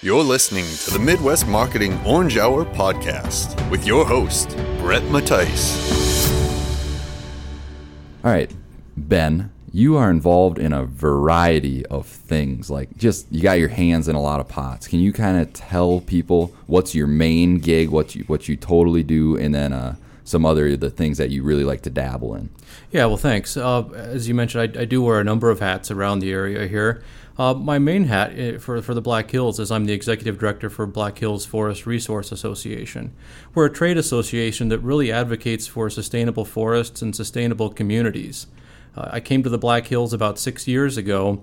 [0.00, 6.30] You're listening to the Midwest Marketing Orange Hour podcast with your host, Bret Mattice.
[8.22, 8.48] All right,
[8.96, 12.70] Ben, you are involved in a variety of things.
[12.70, 14.86] Like, just you got your hands in a lot of pots.
[14.86, 19.02] Can you kind of tell people what's your main gig, what you what you totally
[19.02, 22.50] do, and then uh, some other the things that you really like to dabble in?
[22.92, 23.56] Yeah, well, thanks.
[23.56, 26.68] Uh, as you mentioned, I, I, do wear a number of hats around the area
[26.68, 27.02] here.
[27.38, 30.68] Uh, my main hat eh, for, for the Black Hills is I'm the executive director
[30.68, 33.14] for Black Hills Forest Resource Association.
[33.54, 38.48] We're a trade association that really advocates for sustainable forests and sustainable communities.
[38.96, 41.40] Uh, I came to the Black Hills about six years ago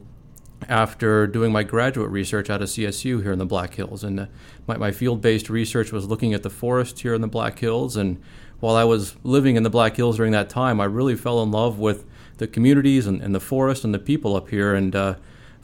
[0.67, 4.03] after doing my graduate research out of CSU here in the Black Hills.
[4.03, 4.25] And uh,
[4.67, 7.95] my, my field based research was looking at the forest here in the Black Hills.
[7.95, 8.22] And
[8.59, 11.52] while I was living in the Black Hills during that time, I really fell in
[11.52, 12.05] love with
[12.38, 14.73] the communities and, and the forest and the people up here.
[14.73, 15.16] And uh,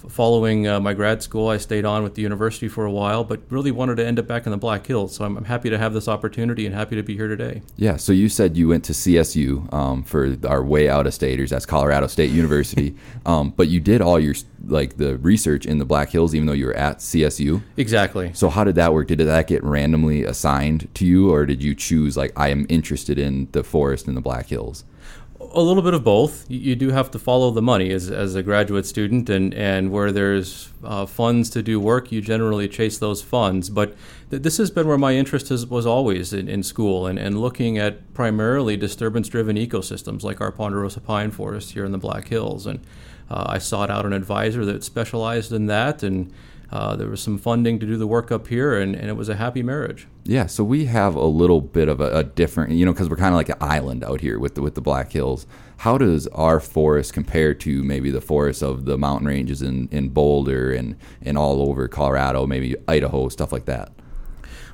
[0.10, 3.42] following uh, my grad school, I stayed on with the university for a while, but
[3.50, 5.16] really wanted to end up back in the Black Hills.
[5.16, 7.62] So I'm, I'm happy to have this opportunity and happy to be here today.
[7.78, 7.98] Yeah.
[7.98, 11.50] So you said you went to CSU um, for our way out of staters.
[11.50, 12.96] That's Colorado State University.
[13.26, 14.36] um, but you did all your
[14.68, 17.62] like the research in the Black Hills, even though you were at CSU.
[17.78, 18.32] Exactly.
[18.34, 19.08] So how did that work?
[19.08, 23.18] Did that get randomly assigned to you, or did you choose like I am interested
[23.18, 24.84] in the forest in the Black Hills?
[25.54, 26.46] A little bit of both.
[26.50, 30.12] You do have to follow the money as, as a graduate student, and, and where
[30.12, 33.70] there's uh, funds to do work, you generally chase those funds.
[33.70, 33.96] But
[34.30, 37.40] th- this has been where my interest has, was always in, in school and, and
[37.40, 42.28] looking at primarily disturbance driven ecosystems like our Ponderosa pine forest here in the Black
[42.28, 42.66] Hills.
[42.66, 42.80] And
[43.30, 46.34] uh, I sought out an advisor that specialized in that and
[46.72, 49.28] uh, there was some funding to do the work up here, and, and it was
[49.28, 50.08] a happy marriage.
[50.24, 53.18] Yeah, so we have a little bit of a, a different, you know, because we're
[53.18, 55.46] kind of like an island out here with the, with the Black Hills.
[55.78, 60.10] How does our forest compare to maybe the forests of the mountain ranges in, in
[60.10, 63.92] Boulder and, and all over Colorado, maybe Idaho, stuff like that?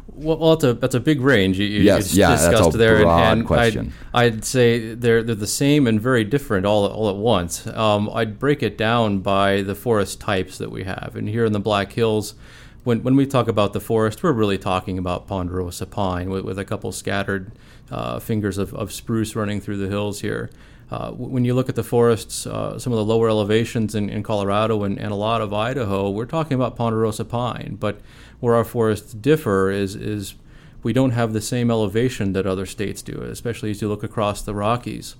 [0.07, 3.09] Well, well, that's a that's a big range you, you yes, yeah, discussed there, and,
[3.09, 3.93] and question.
[4.13, 7.67] I'd, I'd, say they're they're the same and very different all all at once.
[7.67, 11.53] Um, I'd break it down by the forest types that we have, and here in
[11.53, 12.35] the Black Hills,
[12.83, 16.57] when when we talk about the forest, we're really talking about ponderosa pine with, with
[16.57, 17.51] a couple scattered
[17.91, 20.49] uh, fingers of, of spruce running through the hills here.
[20.89, 24.23] Uh, when you look at the forests, uh, some of the lower elevations in, in
[24.23, 27.75] Colorado and, and, a lot of Idaho, we're talking about ponderosa pine.
[27.77, 27.99] But
[28.39, 30.35] where our forests differ is, is
[30.83, 34.41] we don't have the same elevation that other states do, especially as you look across
[34.41, 35.15] the Rockies.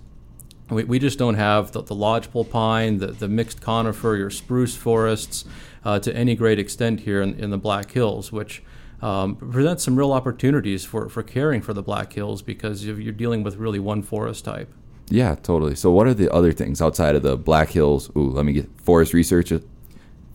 [0.70, 4.76] We, we just don't have the, the lodgepole pine, the, the mixed conifer, your spruce
[4.76, 5.46] forests
[5.84, 8.62] uh, to any great extent here in, in the Black Hills, which
[9.02, 13.44] um, presents some real opportunities for, for caring for the Black Hills because you're dealing
[13.44, 14.72] with really one forest type.
[15.10, 15.76] Yeah, totally.
[15.76, 18.10] So, what are the other things outside of the Black Hills?
[18.18, 19.54] Ooh, let me get Forest Research,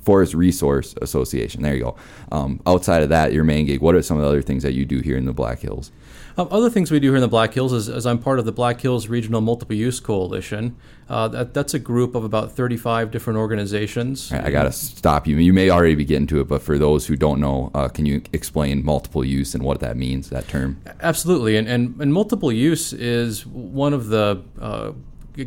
[0.03, 1.63] Forest Resource Association.
[1.63, 1.97] There you go.
[2.31, 3.81] Um, outside of that, your main gig.
[3.81, 5.93] What are some of the other things that you do here in the Black Hills?
[6.37, 8.45] Um, other things we do here in the Black Hills is, is I'm part of
[8.45, 10.77] the Black Hills Regional Multiple Use Coalition.
[11.09, 14.33] Uh, that, that's a group of about 35 different organizations.
[14.33, 15.37] I got to stop you.
[15.37, 18.07] You may already be getting to it, but for those who don't know, uh, can
[18.07, 20.81] you explain multiple use and what that means, that term?
[21.01, 21.57] Absolutely.
[21.57, 24.93] And, and, and multiple use is one of the uh,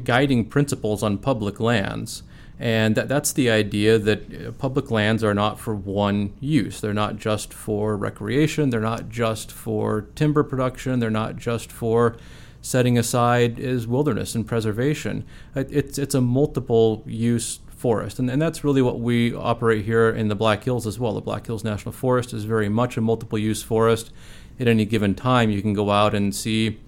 [0.03, 2.23] guiding principles on public lands.
[2.59, 6.79] And that, that's the idea that uh, public lands are not for one use.
[6.79, 12.15] They're not just for recreation, they're not just for timber production, they're not just for
[12.61, 15.25] setting aside as wilderness and preservation.
[15.53, 18.17] It's, it's a multiple use forest.
[18.17, 21.13] And, and that's really what we operate here in the Black Hills as well.
[21.13, 24.11] The Black Hills National Forest is very much a multiple use forest.
[24.59, 26.79] At any given time, you can go out and see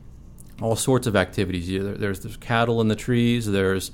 [0.61, 1.67] all sorts of activities.
[1.67, 3.91] There's, there's cattle in the trees, there's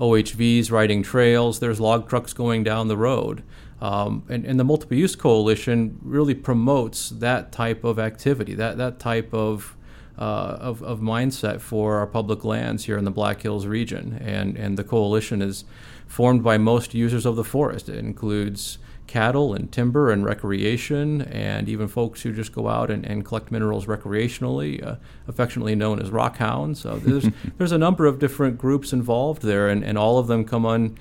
[0.00, 3.42] OHVs riding trails, there's log trucks going down the road.
[3.80, 9.00] Um, and, and, the Multiple Use Coalition really promotes that type of activity, that, that
[9.00, 9.76] type of,
[10.16, 14.20] uh, of, of, mindset for our public lands here in the Black Hills region.
[14.24, 15.64] And, and the coalition is
[16.06, 17.88] formed by most users of the forest.
[17.88, 18.78] It includes
[19.12, 23.52] cattle and timber and recreation, and even folks who just go out and, and collect
[23.52, 24.96] minerals recreationally, uh,
[25.28, 26.80] affectionately known as rock hounds.
[26.80, 27.26] So there's
[27.58, 30.96] there's a number of different groups involved there, and, and all of them come on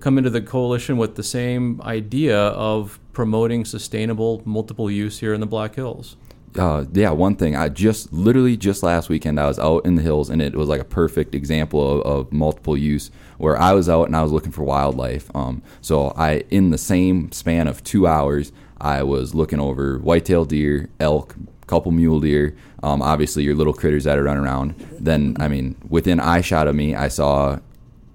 [0.00, 5.40] come into the coalition with the same idea of promoting sustainable multiple use here in
[5.40, 6.16] the Black Hills.
[6.56, 7.56] Uh, yeah, one thing.
[7.56, 10.68] I just literally just last weekend I was out in the hills and it was
[10.68, 14.32] like a perfect example of, of multiple use where I was out and I was
[14.32, 15.34] looking for wildlife.
[15.34, 20.44] Um, so I in the same span of two hours I was looking over whitetail
[20.44, 21.34] deer, elk,
[21.66, 24.74] couple mule deer, um, obviously your little critters that are running around.
[24.98, 27.58] Then I mean within eye shot of me I saw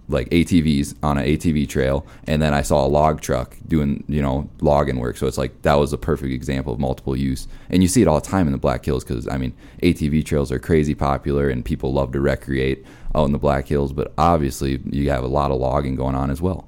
[0.09, 4.21] like ATVs on an ATV trail, and then I saw a log truck doing you
[4.21, 5.17] know logging work.
[5.17, 8.07] So it's like that was a perfect example of multiple use, and you see it
[8.07, 11.49] all the time in the Black Hills because I mean ATV trails are crazy popular
[11.49, 12.85] and people love to recreate
[13.15, 16.29] out in the Black Hills, but obviously you have a lot of logging going on
[16.29, 16.67] as well.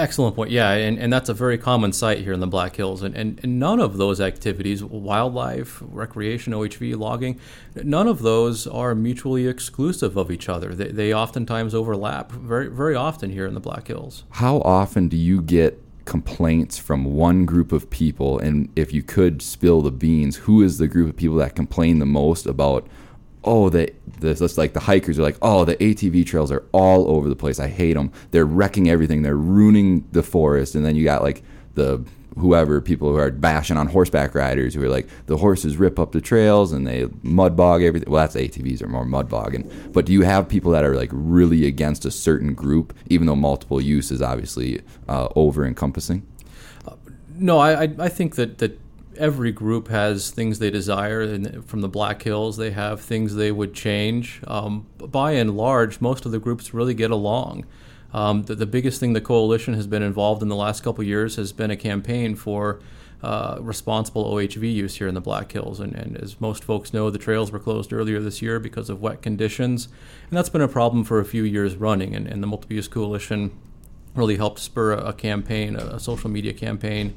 [0.00, 0.50] Excellent point.
[0.50, 3.02] Yeah, and, and that's a very common sight here in the Black Hills.
[3.02, 7.38] And, and, and none of those activities, wildlife, recreation, OHV, logging,
[7.74, 10.74] none of those are mutually exclusive of each other.
[10.74, 14.24] They, they oftentimes overlap very, very often here in the Black Hills.
[14.30, 18.38] How often do you get complaints from one group of people?
[18.38, 21.98] And if you could spill the beans, who is the group of people that complain
[21.98, 22.86] the most about
[23.44, 27.28] oh the this like the hikers are like oh the ATV trails are all over
[27.28, 27.58] the place.
[27.58, 29.22] I hate them they're wrecking everything.
[29.22, 30.74] They're ruining the forest.
[30.74, 31.42] And then you got like
[31.74, 32.04] the
[32.38, 36.12] whoever people who are bashing on horseback riders who are like the horses rip up
[36.12, 39.70] the trails and they mud bog everything well that's ATVs are more mud bogging.
[39.92, 43.36] But do you have people that are like really against a certain group even though
[43.36, 46.26] multiple use is obviously uh, over encompassing
[46.86, 46.94] uh,
[47.36, 48.78] no I I think that that
[49.20, 51.20] every group has things they desire.
[51.20, 54.40] And from the Black Hills, they have things they would change.
[54.46, 57.66] Um, by and large, most of the groups really get along.
[58.12, 61.36] Um, the, the, biggest thing the coalition has been involved in the last couple years
[61.36, 62.80] has been a campaign for
[63.22, 65.78] uh, responsible OHV use here in the Black Hills.
[65.78, 69.00] And, and, as most folks know, the trails were closed earlier this year because of
[69.00, 69.86] wet conditions.
[70.28, 72.16] And that's been a problem for a few years running.
[72.16, 73.52] And, and the Multiple Use Coalition
[74.16, 77.14] really helped spur a, a campaign, a, a social media campaign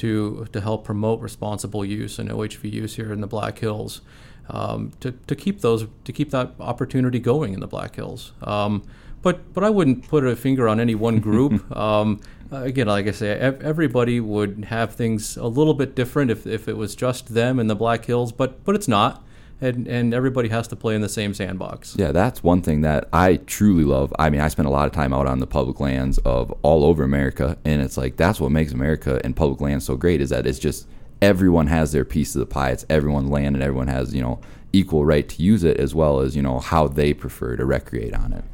[0.00, 4.00] to to help promote responsible use and OHV use here in the Black Hills.
[4.48, 8.32] Um, to, to keep those to keep that opportunity going in the Black Hills.
[8.42, 8.82] Um,
[9.22, 11.76] but but I wouldn't put a finger on any one group.
[11.76, 12.20] um,
[12.50, 16.76] again, like I say, everybody would have things a little bit different if, if it
[16.76, 18.32] was just them in the Black Hills.
[18.32, 19.24] But but it's not
[19.60, 21.94] and and everybody has to play in the same sandbox.
[21.98, 24.12] Yeah, that's one thing that I truly love.
[24.18, 26.84] I mean, I spend a lot of time out on the public lands of all
[26.84, 30.30] over America, and it's like that's what makes America and public lands so great is
[30.30, 30.88] that it's just
[31.20, 32.70] everyone has their piece of the pie.
[32.70, 34.40] It's everyone's land, and everyone has you know
[34.72, 38.14] equal right to use it as well as you know how they prefer to recreate
[38.14, 38.44] on it.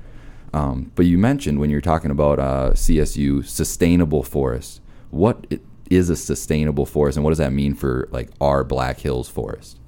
[0.52, 4.80] Um, but you mentioned when you're talking about uh, CSU sustainable forest.
[5.10, 5.46] What
[5.90, 9.78] is a sustainable forest, and what does that mean for like our Black Hills forest?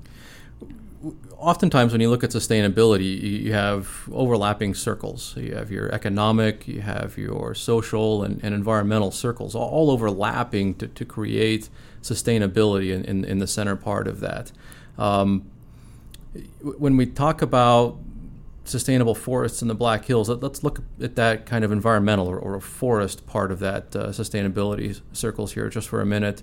[1.37, 5.37] Oftentimes when you look at sustainability, you have overlapping circles.
[5.37, 10.89] You have your economic, you have your social and, and environmental circles, all overlapping to,
[10.89, 11.69] to create
[12.03, 14.51] sustainability in, in, in, the center part of that.
[14.97, 15.51] Um,
[16.63, 17.99] when we talk about
[18.65, 22.61] sustainable forests in the Black Hills, let's look at that kind of environmental or, or
[22.61, 26.43] forest part of that uh, sustainability circles here just for a minute.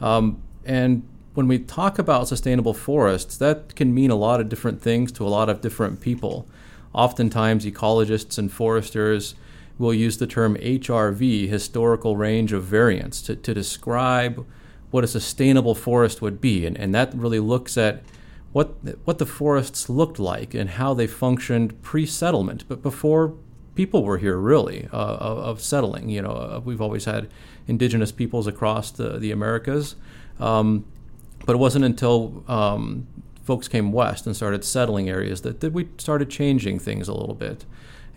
[0.00, 1.06] Um, and
[1.38, 5.24] when we talk about sustainable forests, that can mean a lot of different things to
[5.24, 6.48] a lot of different people.
[6.92, 9.36] Oftentimes, ecologists and foresters
[9.78, 14.44] will use the term HRV, historical range of variance, to, to describe
[14.90, 16.66] what a sustainable forest would be.
[16.66, 18.02] And, and that really looks at
[18.50, 18.74] what,
[19.04, 23.36] what the forests looked like and how they functioned pre settlement, but before
[23.76, 26.08] people were here, really, uh, of, of, settling.
[26.08, 27.28] You know, uh, we've always had
[27.68, 29.94] indigenous peoples across the, the Americas.
[30.40, 30.84] Um,
[31.48, 33.06] but it wasn't until um,
[33.42, 37.34] folks came west and started settling areas that, that we started changing things a little
[37.34, 37.64] bit.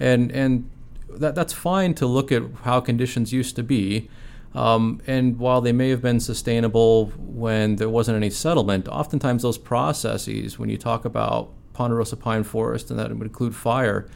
[0.01, 0.69] And, and
[1.09, 4.09] that, that's fine to look at how conditions used to be.
[4.53, 9.57] Um, and while they may have been sustainable when there wasn't any settlement, oftentimes those
[9.57, 14.09] processes, when you talk about ponderosa pine forest and that would include fire,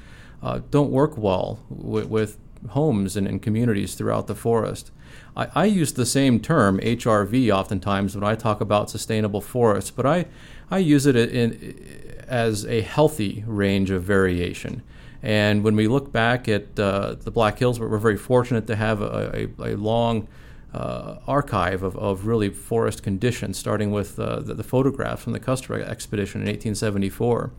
[0.44, 2.38] uh, don't work well with, with
[2.72, 4.92] homes and, and, communities throughout the forest.
[5.36, 10.06] I, I, use the same term, HRV, oftentimes when I talk about sustainable forests, but
[10.06, 10.26] I,
[10.72, 14.82] I use it in, as a healthy range of variation.
[15.22, 19.02] And when we look back at uh, the Black Hills, we're very fortunate to have
[19.02, 20.28] a, a, a long
[20.76, 25.40] uh, archive of, of really forest conditions, starting with uh, the, the, photographs from the
[25.40, 27.52] Custer expedition in 1874.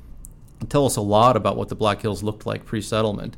[0.69, 3.37] Tell us a lot about what the Black Hills looked like pre settlement.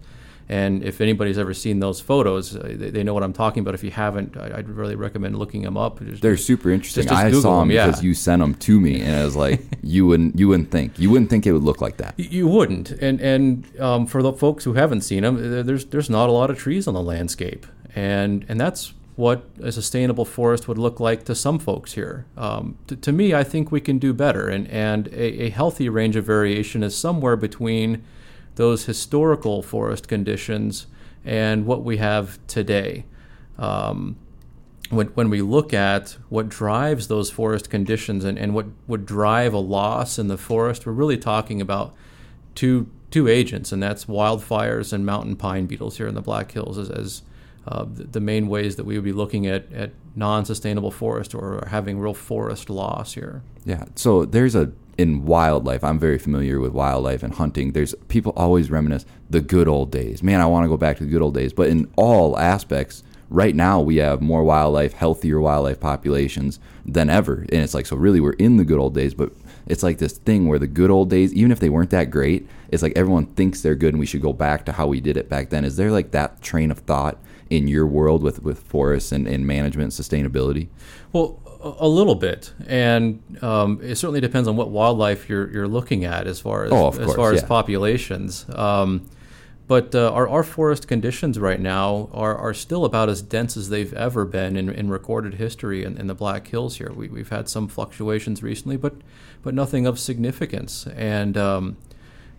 [0.50, 3.75] And if anybody's ever seen those photos, uh, they, they, know what I'm talking about.
[3.75, 6.02] If you haven't, I, would really recommend looking them up.
[6.02, 7.02] Just, They're super interesting.
[7.02, 9.61] Just, just I saw them, because you sent them to me, and I was like,
[9.83, 12.19] you wouldn't, you wouldn't think, you wouldn't think it would look like that.
[12.19, 12.93] You wouldn't.
[12.93, 16.49] And and um, for the folks who haven't seen them, there's there's not a lot
[16.49, 21.25] of trees on the landscape, and and that's what a sustainable forest would look like
[21.25, 22.25] to some folks here.
[22.37, 25.90] Um, to, to, me, I think we can do better, and and a, a healthy
[25.90, 28.02] range of variation is somewhere between
[28.59, 30.88] those historical forest conditions
[31.25, 33.05] and what we have today.
[33.57, 34.17] Um,
[34.91, 39.55] when, when we look at what drives those forest conditions and, and what would drive
[39.55, 41.95] a loss in the forest, we're really talking about
[42.55, 46.77] two two agents, and that's wildfires and mountain pine beetles here in the Black Hills
[46.77, 47.23] as, as
[47.67, 51.99] uh, the, main ways that we would be looking at, at non-sustainable forest or having
[51.99, 53.43] real forest loss here.
[53.65, 53.85] Yeah.
[53.95, 55.85] So there's a in wildlife.
[55.85, 57.73] I'm very familiar with wildlife and hunting.
[57.73, 60.23] There's people always reminisce the good old days.
[60.23, 61.52] Man, I want to go back to the good old days.
[61.52, 67.47] But in all aspects, right now we have more wildlife, healthier wildlife populations than ever.
[67.52, 69.33] And it's like so really we're in the good old days, but
[69.67, 72.49] it's like this thing where the good old days, even if they weren't that great,
[72.71, 75.17] it's like everyone thinks they're good and we should go back to how we did
[75.17, 75.64] it back then.
[75.64, 77.19] Is there like that train of thought
[77.50, 80.69] in your world with, with forests and, and management and sustainability?
[81.12, 86.05] Well, a little bit, and um, it certainly depends on what wildlife you're you're looking
[86.05, 87.38] at as far as oh, as course, far yeah.
[87.38, 88.47] as populations.
[88.55, 89.09] Um,
[89.69, 93.69] but uh, our, our forest conditions right now are, are still about as dense as
[93.69, 96.91] they've ever been in, in recorded history in, in the Black Hills here.
[96.91, 98.95] We, we've had some fluctuations recently, but
[99.43, 100.87] but nothing of significance.
[100.97, 101.77] And um,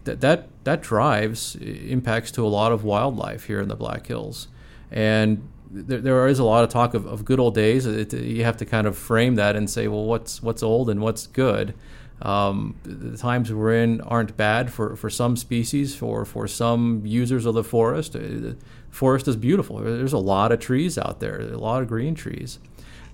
[0.05, 4.47] that that that drives impacts to a lot of wildlife here in the Black Hills.
[4.91, 7.85] And there, there is a lot of talk of, of good old days.
[7.85, 11.01] It, you have to kind of frame that and say, well, what's what's old and
[11.01, 11.73] what's good.
[12.21, 17.45] Um, the times we're in aren't bad for, for some species, for, for some users
[17.45, 18.15] of the forest.
[18.15, 18.57] Uh, the
[18.89, 19.77] forest is beautiful.
[19.77, 22.59] There's a lot of trees out there, a lot of green trees.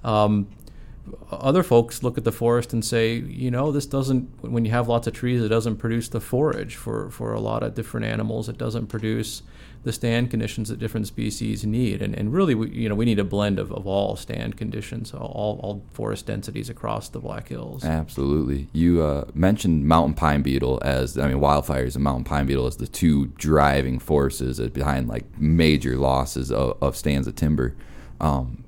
[0.03, 0.47] Um,
[1.29, 4.87] other folks look at the forest and say, you know, this doesn't, when you have
[4.87, 8.49] lots of trees, it doesn't produce the forage for, for a lot of different animals.
[8.49, 9.43] It doesn't produce
[9.85, 12.01] the stand conditions that different species need.
[12.01, 15.13] And, and really, we, you know, we need a blend of, of all stand conditions,
[15.13, 17.85] all, all forest densities across the Black Hills.
[17.85, 18.67] Absolutely.
[18.73, 22.77] You uh, mentioned mountain pine beetle as, I mean, wildfires and mountain pine beetle as
[22.77, 27.75] the two driving forces behind like major losses of, of stands of timber.
[28.19, 28.63] Um,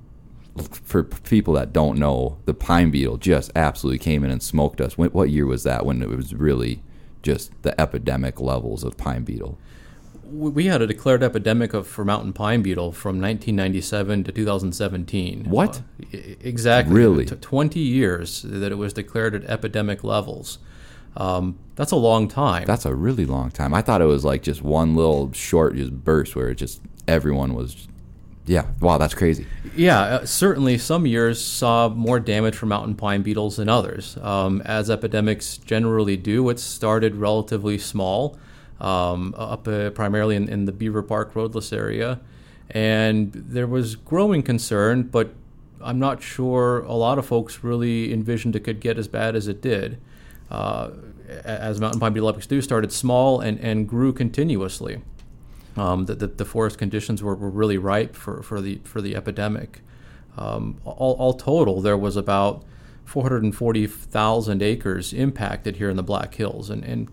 [0.84, 4.96] for people that don't know, the pine beetle just absolutely came in and smoked us.
[4.96, 6.80] What year was that when it was really
[7.22, 9.58] just the epidemic levels of pine beetle?
[10.30, 15.44] We had a declared epidemic of for mountain pine beetle from 1997 to 2017.
[15.48, 15.82] What?
[16.02, 16.94] Uh, exactly.
[16.94, 17.26] Really?
[17.26, 20.58] T- 20 years that it was declared at epidemic levels.
[21.16, 22.64] Um, that's a long time.
[22.66, 23.74] That's a really long time.
[23.74, 27.54] I thought it was like just one little short just burst where it just everyone
[27.54, 27.88] was.
[28.46, 28.66] Yeah.
[28.80, 29.46] Wow, that's crazy.
[29.76, 34.16] Yeah, uh, certainly some years saw more damage from mountain pine beetles than others.
[34.18, 38.38] Um, as epidemics generally do, it started relatively small
[38.80, 42.20] um, up uh, primarily in, in, the Beaver Park roadless area.
[42.70, 45.34] And there was growing concern, but
[45.80, 49.48] I'm not sure a lot of folks really envisioned it could get as bad as
[49.48, 50.00] it did.
[50.50, 50.90] Uh,
[51.44, 55.02] as mountain pine beetle do, started small and, and grew continuously.
[55.76, 59.14] Um, the, the, the, forest conditions were, were really ripe for, for, the, for the
[59.14, 59.80] epidemic.
[60.36, 62.64] Um, all, all total, there was about
[63.04, 66.70] 440,000 acres impacted here in the Black Hills.
[66.70, 67.08] And, and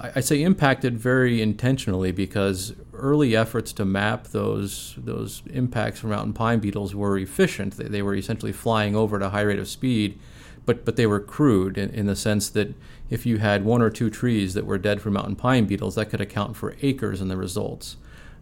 [0.00, 6.32] I say impacted very intentionally because early efforts to map those those impacts from mountain
[6.32, 7.76] pine beetles were efficient.
[7.76, 10.18] They, they were essentially flying over at a high rate of speed,
[10.64, 12.74] but but they were crude in, in the sense that
[13.10, 16.10] if you had one or two trees that were dead from mountain pine beetles, that
[16.10, 17.96] could account for acres in the results.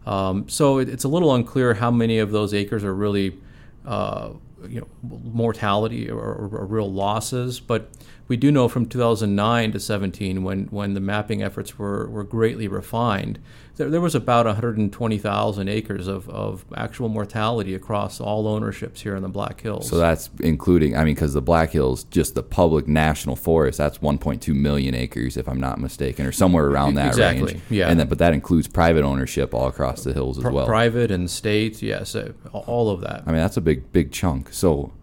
[0.05, 3.37] Um, so it, it's a little unclear how many of those acres are really
[3.85, 4.31] uh,
[4.67, 4.87] you know
[5.23, 7.89] mortality or, or, or real losses, but
[8.27, 12.67] we do know from 2009 to 17, when, when the mapping efforts were, were greatly
[12.67, 13.39] refined,
[13.75, 19.21] there, there was about 120,000 acres of, of actual mortality across all ownerships here in
[19.21, 19.87] the Black Hills.
[19.87, 23.99] So that's including, I mean, because the Black Hills, just the public national forest, that's
[23.99, 27.63] 1.2 million acres, if I'm not mistaken, or somewhere around that exactly, range.
[27.69, 27.89] Yeah.
[27.89, 30.65] And then, but that includes private ownership all across the hills as well.
[30.65, 33.23] Private and state, yes, uh, all of that.
[33.27, 34.51] I mean, that's a big, big chunk.
[34.51, 34.93] So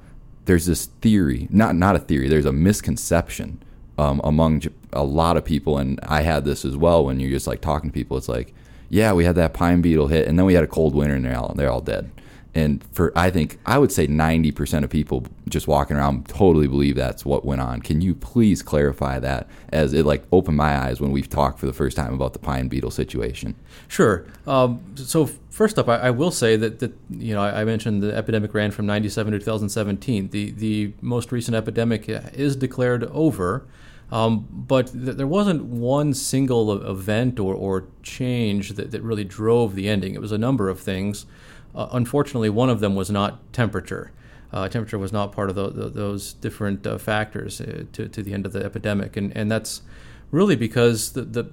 [0.45, 2.29] there's this theory, not not a theory.
[2.29, 3.63] There's a misconception
[3.99, 7.05] um, among a lot of people, and I had this as well.
[7.05, 8.55] When you're just like talking to people, it's like,
[8.89, 11.25] yeah, we had that pine beetle hit, and then we had a cold winter, and
[11.25, 12.11] they're all they're all dead.
[12.55, 16.97] And for I think I would say 90% of people just walking around totally believe
[16.97, 17.81] that's what went on.
[17.81, 21.67] Can you please clarify that as it like opened my eyes when we've talked for
[21.67, 23.55] the first time about the pine beetle situation?
[23.89, 24.27] Sure.
[24.47, 28.03] Um, so first up, I, I, will say that, that you know I, I, mentioned
[28.03, 30.29] the epidemic ran from 97 to 2017.
[30.29, 33.67] The the most recent epidemic is declared over.
[34.11, 39.75] Um, but th- there wasn't one single event or, or change that, that really drove
[39.75, 40.15] the ending.
[40.15, 41.25] It was a number of things.
[41.75, 44.13] Uh, unfortunately, one of them was not temperature.
[44.53, 48.23] Uh, temperature was not part of the, the, those different uh, factors uh, to, to
[48.23, 49.17] the end of the epidemic.
[49.17, 49.83] And, and that's
[50.31, 51.51] really because the, the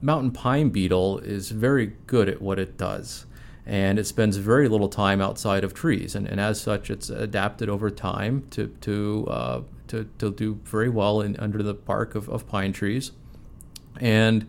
[0.00, 3.26] mountain pine beetle is very good at what it does.
[3.66, 6.14] And it spends very little time outside of trees.
[6.14, 10.88] And, and as such, it's adapted over time to, to, uh, to, to do very
[10.88, 13.12] well in, under the bark of, of pine trees.
[14.00, 14.48] And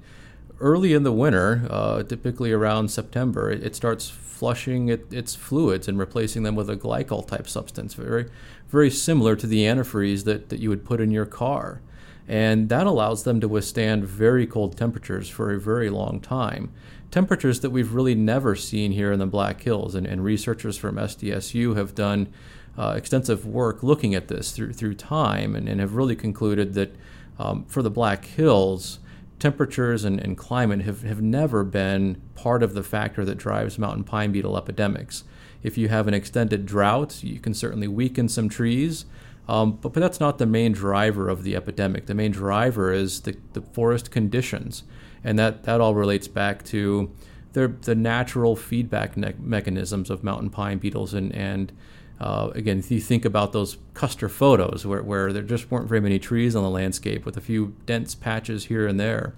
[0.62, 4.10] early in the winter, uh, typically around September, it, it starts
[4.42, 8.26] flushing it, its fluids and replacing them with a glycol type substance, very,
[8.70, 11.80] very similar to the antifreeze that, that you would put in your car.
[12.28, 16.72] And that allows them to withstand very cold temperatures for a very long time.
[17.12, 19.94] Temperatures that we've really never seen here in the Black Hills.
[19.94, 22.34] And, and researchers from SDSU have done
[22.76, 26.96] uh, extensive work looking at this through, through time and, and have really concluded that
[27.38, 28.98] um, for the Black Hills,
[29.42, 34.04] temperatures and, and climate have, have never been part of the factor that drives mountain
[34.04, 35.24] pine beetle epidemics.
[35.64, 39.06] If you have an extended drought, you can certainly weaken some trees,
[39.50, 42.06] um, but, but that's not the main driver of the epidemic.
[42.06, 44.84] The main driver is the, the forest conditions,
[45.24, 47.12] and that, that all relates back to
[47.54, 51.72] their, the natural feedback ne- mechanisms of mountain pine beetles and, and
[52.22, 56.00] uh, again, if you think about those Custer photos where, where there just weren't very
[56.00, 59.34] many trees on the landscape with a few dense patches here and there,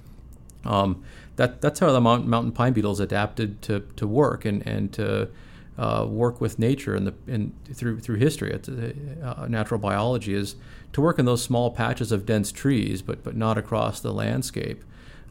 [0.66, 1.02] um,
[1.38, 5.30] that, that's how the mountain, mountain pine beetles adapted to, to work and, and to
[5.78, 8.52] uh, work with nature and the in, through through history.
[8.52, 10.56] It's, uh, natural biology is
[10.92, 14.84] to work in those small patches of dense trees, but but not across the landscape.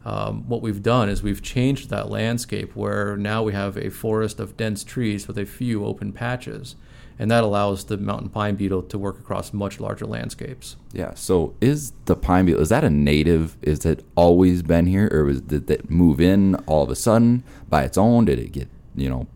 [0.03, 4.41] Um, what we've done is we've changed that landscape where now we have a forest
[4.41, 6.75] of dense trees with a few open patches
[7.19, 10.75] and that allows the mountain pine beetle to work across much larger landscapes.
[10.91, 11.13] Yeah.
[11.13, 13.57] So is the pine beetle is that a native?
[13.61, 17.43] Is it always been here, or was, did it move in all of a sudden
[17.69, 18.25] by its own?
[18.25, 19.27] Did it get you know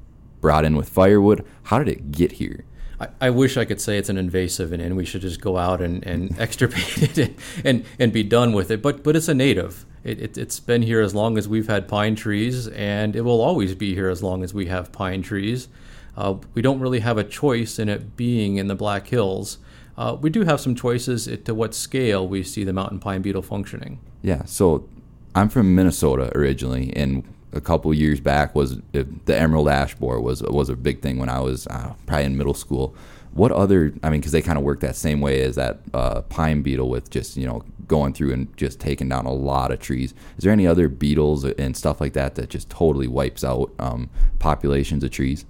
[0.41, 1.46] brought in with firewood?
[1.63, 2.65] How did it get here?
[3.00, 5.57] I, I wish I could say it's an invasive and, and we should just go
[5.57, 8.81] out and, and extirpate it and, and be done with it.
[8.81, 9.86] But but it's a native.
[10.03, 13.41] It, it, it's been here as long as we've had pine trees, and it will
[13.41, 15.67] always be here as long as we have pine trees.
[16.17, 19.59] Uh, we don't really have a choice in it being in the Black Hills.
[19.95, 23.43] Uh, we do have some choices to what scale we see the mountain pine beetle
[23.43, 24.00] functioning.
[24.24, 24.89] Yeah, so
[25.36, 30.41] I'm from Minnesota originally, and a couple years back was the emerald ash borer was
[30.43, 32.95] was a big thing when I was uh, probably in middle school.
[33.33, 33.93] What other?
[34.03, 36.89] I mean, because they kind of work that same way as that uh, pine beetle
[36.89, 40.13] with just you know going through and just taking down a lot of trees.
[40.38, 44.10] Is there any other beetles and stuff like that that just totally wipes out um,
[44.39, 45.45] populations of trees?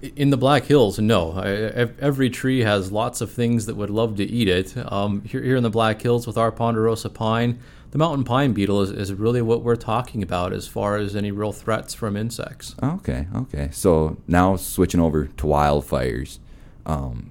[0.00, 1.38] In the Black Hills, no.
[1.38, 4.76] every tree has lots of things that would love to eat it.
[4.92, 7.58] Um, here, here in the Black Hills with our ponderosa pine,
[7.90, 11.32] the mountain pine beetle is, is really what we're talking about as far as any
[11.32, 12.76] real threats from insects.
[12.82, 13.70] Okay, okay.
[13.72, 16.38] So now switching over to wildfires.
[16.86, 17.30] Um,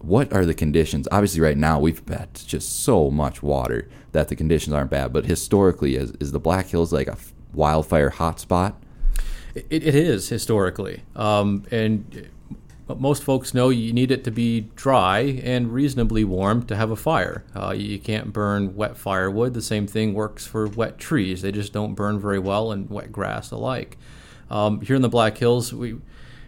[0.00, 1.06] what are the conditions?
[1.12, 5.12] Obviously, right now we've had just so much water that the conditions aren't bad.
[5.12, 7.16] But historically, is, is the Black Hills like a
[7.54, 8.74] wildfire hotspot?
[9.54, 12.28] It, it is historically, um, and
[12.88, 16.96] most folks know you need it to be dry and reasonably warm to have a
[16.96, 17.44] fire.
[17.54, 19.54] Uh, you can't burn wet firewood.
[19.54, 23.12] The same thing works for wet trees; they just don't burn very well, and wet
[23.12, 23.98] grass alike.
[24.50, 25.96] Um, here in the Black Hills, we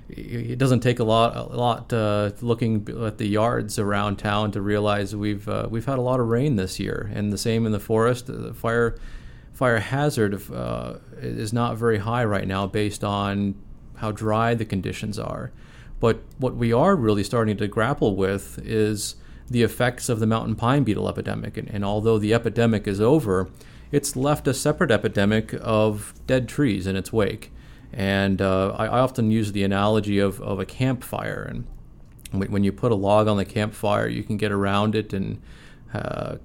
[0.08, 4.60] it doesn't take a lot a lot uh, looking at the yards around town to
[4.60, 7.72] realize we've uh, we've had a lot of rain this year, and the same in
[7.72, 8.26] the forest.
[8.26, 8.96] The fire
[9.54, 13.54] fire hazard uh, is not very high right now based on
[13.96, 15.52] how dry the conditions are.
[16.00, 19.14] But what we are really starting to grapple with is
[19.48, 21.56] the effects of the mountain pine beetle epidemic.
[21.56, 23.48] And, and although the epidemic is over,
[23.92, 27.52] it's left a separate epidemic of dead trees in its wake.
[27.92, 31.42] And uh, I, I, often use the analogy of, of a campfire.
[31.48, 31.64] And
[32.50, 35.40] when you put a log on the campfire, you can get around it and
[35.94, 36.36] uh,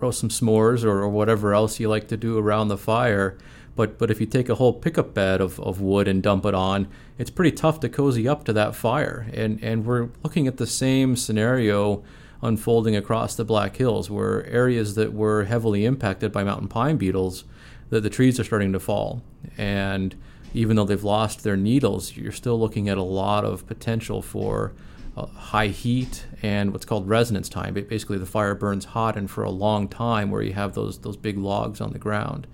[0.00, 3.36] roast some s'mores or, or, whatever else you like to do around the fire.
[3.76, 6.54] But but if you take a whole pickup bed of, of wood and dump it
[6.54, 6.88] on,
[7.18, 9.26] it's pretty tough to cozy up to that fire.
[9.34, 12.02] And and we're looking at the same scenario
[12.42, 17.44] unfolding across the Black Hills, where areas that were heavily impacted by mountain pine beetles,
[17.90, 19.22] that the trees are starting to fall.
[19.56, 20.14] And
[20.52, 24.72] even though they've lost their needles, you're still looking at a lot of potential for
[25.16, 27.74] uh, high heat and what's called residence time.
[27.74, 31.16] basically, the fire burns hot and for a long time, where you have those those
[31.16, 32.46] big logs on the ground.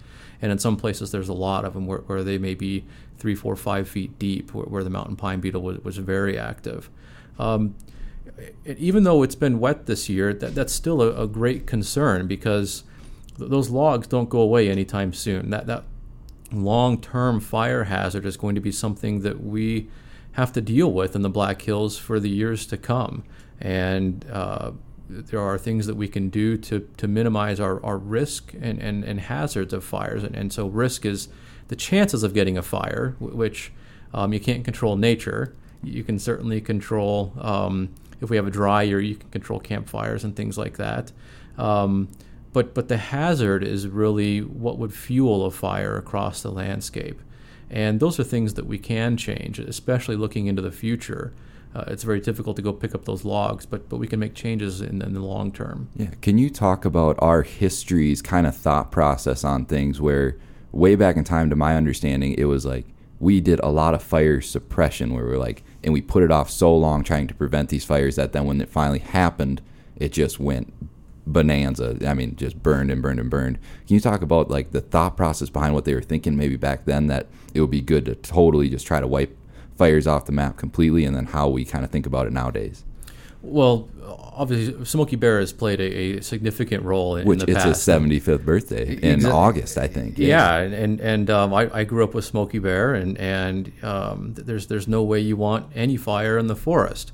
[0.42, 2.85] And in some places, there's a lot of them where, where they may be
[3.18, 6.88] three, four, five feet deep, where, where the mountain pine beetle was, was very active.
[7.38, 7.75] Um,
[8.64, 12.85] even though it's been wet this year, that, that's still a, a great concern because
[13.37, 15.51] th- those logs don't go away anytime soon.
[15.51, 15.85] That that
[16.53, 19.88] long-term fire hazard is going to be something that we
[20.40, 23.24] have to deal with in the Black Hills for the years to come.
[23.61, 24.72] And uh,
[25.09, 29.05] there are things that we can do to, to minimize our, our risk and, and,
[29.05, 30.24] and hazards of fires.
[30.24, 31.29] And, and so, risk is
[31.68, 33.72] the chances of getting a fire, which
[34.14, 35.55] um, you can't control nature.
[35.83, 40.24] You can certainly control, um, if we have a dry year, you can control campfires
[40.24, 41.12] and things like that.
[41.59, 42.09] Um,
[42.53, 47.20] but but the hazard is really what would fuel a fire across the landscape,
[47.70, 51.33] and those are things that we can change, especially looking into the future.
[51.74, 54.35] Uh, it's very difficult to go pick up those logs, but but we can make
[54.35, 55.88] changes in, in the long term.
[55.96, 60.37] Yeah, can you talk about our history's kind of thought process on things where
[60.72, 62.87] way back in time, to my understanding, it was like
[63.18, 66.30] we did a lot of fire suppression where we are like, and we put it
[66.30, 69.61] off so long trying to prevent these fires that then when it finally happened,
[69.96, 70.72] it just went
[71.33, 71.97] bonanza.
[72.07, 73.59] I mean, just burned and burned and burned.
[73.87, 76.85] Can you talk about like the thought process behind what they were thinking maybe back
[76.85, 79.37] then that it would be good to totally just try to wipe
[79.77, 82.85] fires off the map completely, and then how we kind of think about it nowadays?
[83.43, 87.64] Well, obviously, Smokey Bear has played a, a significant role in, Which in the it's
[87.64, 87.87] past.
[87.87, 87.97] his
[88.29, 90.19] 75th birthday in Exa- August, I think.
[90.19, 94.66] Yeah, and and um, I, I grew up with Smokey Bear, and and um, there's
[94.66, 97.12] there's no way you want any fire in the forest.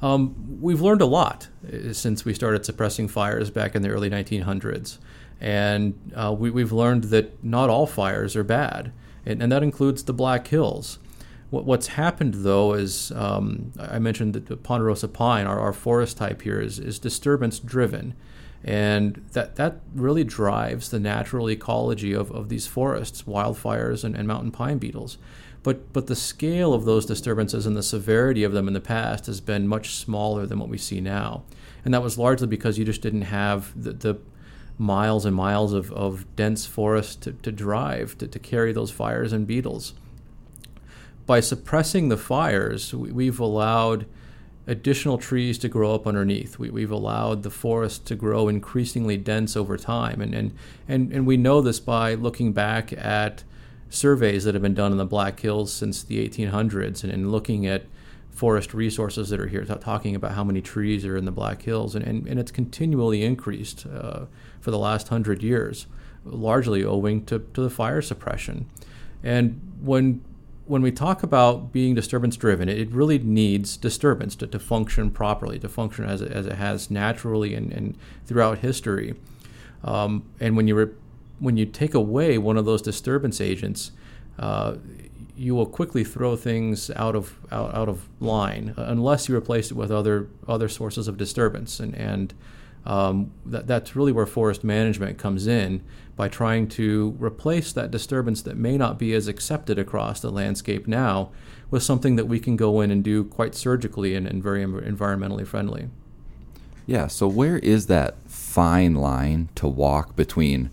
[0.00, 4.08] Um, we've learned a lot uh, since we started suppressing fires back in the early
[4.08, 4.98] 1900s,
[5.40, 8.92] and uh, we, we've learned that not all fires are bad,
[9.26, 10.98] and, and that includes the Black Hills.
[11.50, 16.16] What, what's happened though is um, I mentioned that the ponderosa pine, our, our forest
[16.18, 18.14] type here, is, is disturbance driven.
[18.68, 24.28] And that, that really drives the natural ecology of, of these forests, wildfires, and, and
[24.28, 25.16] mountain pine beetles.
[25.62, 29.24] But, but the scale of those disturbances and the severity of them in the past
[29.24, 31.44] has been much smaller than what we see now.
[31.82, 34.18] And that was largely because you just didn't have the, the
[34.76, 39.32] miles and miles of, of dense forest to, to drive to, to carry those fires
[39.32, 39.94] and beetles
[41.28, 44.06] by suppressing the fires, we've allowed
[44.68, 46.58] additional trees to grow up underneath.
[46.58, 50.20] We, have allowed the forest to grow increasingly dense over time.
[50.20, 50.54] And, and,
[50.86, 53.42] and, and we know this by looking back at
[53.88, 57.66] surveys that have been done in the Black Hills since the 1800s and, and looking
[57.66, 57.86] at
[58.30, 61.62] forest resources that are here, t- talking about how many trees are in the Black
[61.62, 61.94] Hills.
[61.94, 64.26] And, and, and it's continually increased uh,
[64.60, 65.86] for the last hundred years,
[66.26, 68.68] largely owing to, to the fire suppression.
[69.24, 70.22] And when
[70.68, 75.58] when we talk about being disturbance driven, it really needs disturbance to, to function properly,
[75.58, 79.14] to function as it, as it has naturally and, and throughout history.
[79.82, 80.94] Um, and when you re-
[81.38, 83.92] when you take away one of those disturbance agents,
[84.38, 84.76] uh,
[85.36, 89.70] you will quickly throw things out of out, out of line uh, unless you replace
[89.70, 91.80] it with other other sources of disturbance.
[91.80, 92.34] And and
[92.84, 95.82] um, that, that's really where forest management comes in
[96.18, 100.88] by trying to replace that disturbance that may not be as accepted across the landscape
[100.88, 101.30] now
[101.70, 105.46] with something that we can go in and do quite surgically and, and very environmentally
[105.46, 105.88] friendly.
[106.86, 110.70] Yeah, so where is that fine line to walk between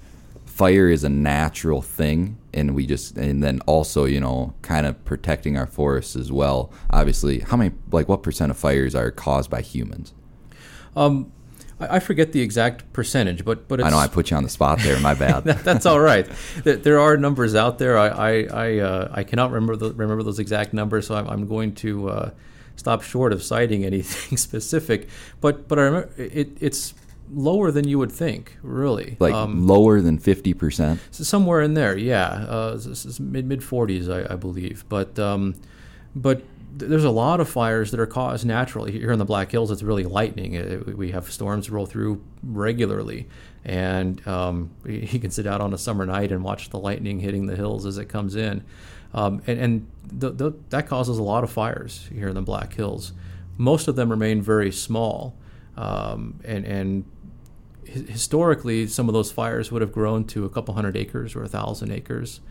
[0.47, 5.03] fire is a natural thing and we just and then also you know kind of
[5.03, 9.49] protecting our forests as well obviously how many like what percent of fires are caused
[9.49, 10.13] by humans
[10.95, 11.29] um,
[11.79, 14.79] I forget the exact percentage, but but I know I put you on the spot
[14.79, 14.99] there.
[14.99, 15.43] My bad.
[15.43, 16.27] that's all right.
[16.63, 17.97] There are numbers out there.
[17.97, 21.47] I I I, uh, I cannot remember the, remember those exact numbers, so I'm, I'm
[21.47, 22.31] going to uh,
[22.77, 25.09] stop short of citing anything specific.
[25.41, 26.93] But but I remember it, it's
[27.33, 29.17] lower than you would think, really.
[29.19, 31.01] Like um, lower than fifty percent.
[31.11, 32.45] Somewhere in there, yeah.
[32.47, 32.79] Uh,
[33.19, 34.85] mid mid forties, I, I, believe.
[34.87, 35.55] But um,
[36.15, 36.41] but
[36.77, 38.91] there's a lot of fires that are caused naturally.
[38.91, 40.53] Here in the Black Hills, it's really lightning.
[40.53, 43.27] It, we have storms roll through regularly,
[43.63, 47.45] and um, you can sit out on a summer night and watch the lightning hitting
[47.45, 48.63] the hills as it comes in.
[49.13, 52.73] Um, and, and the, the, that causes a lot of fires here in the Black
[52.73, 53.13] Hills.
[53.57, 55.35] Most of them remain very small,
[55.77, 57.05] um, and, and
[57.85, 61.47] historically, some of those fires would have grown to a couple hundred acres or a
[61.47, 62.41] thousand acres.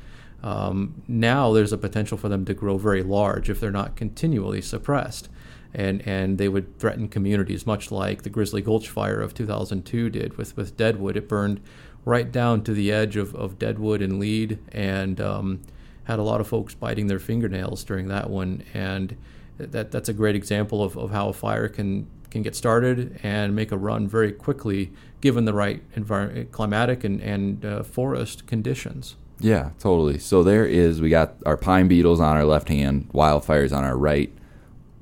[0.44, 4.60] Um, now there's a potential for them to grow very large if they're not continually
[4.60, 5.30] suppressed.
[5.72, 10.36] And, and they would threaten communities, much like the Grizzly Gulch fire of 2002 did
[10.36, 11.16] with, with Deadwood.
[11.16, 11.60] It burned
[12.04, 15.62] right down to the edge of, of Deadwood and Lead and um,
[16.04, 18.62] had a lot of folks biting their fingernails during that one.
[18.72, 19.16] And
[19.56, 23.56] that, that's a great example of, of how a fire can, can get started and
[23.56, 29.16] make a run very quickly given the right environment, climatic and, and uh, forest conditions.
[29.44, 30.18] Yeah, totally.
[30.20, 33.94] So there is we got our pine beetles on our left hand, wildfires on our
[33.94, 34.32] right.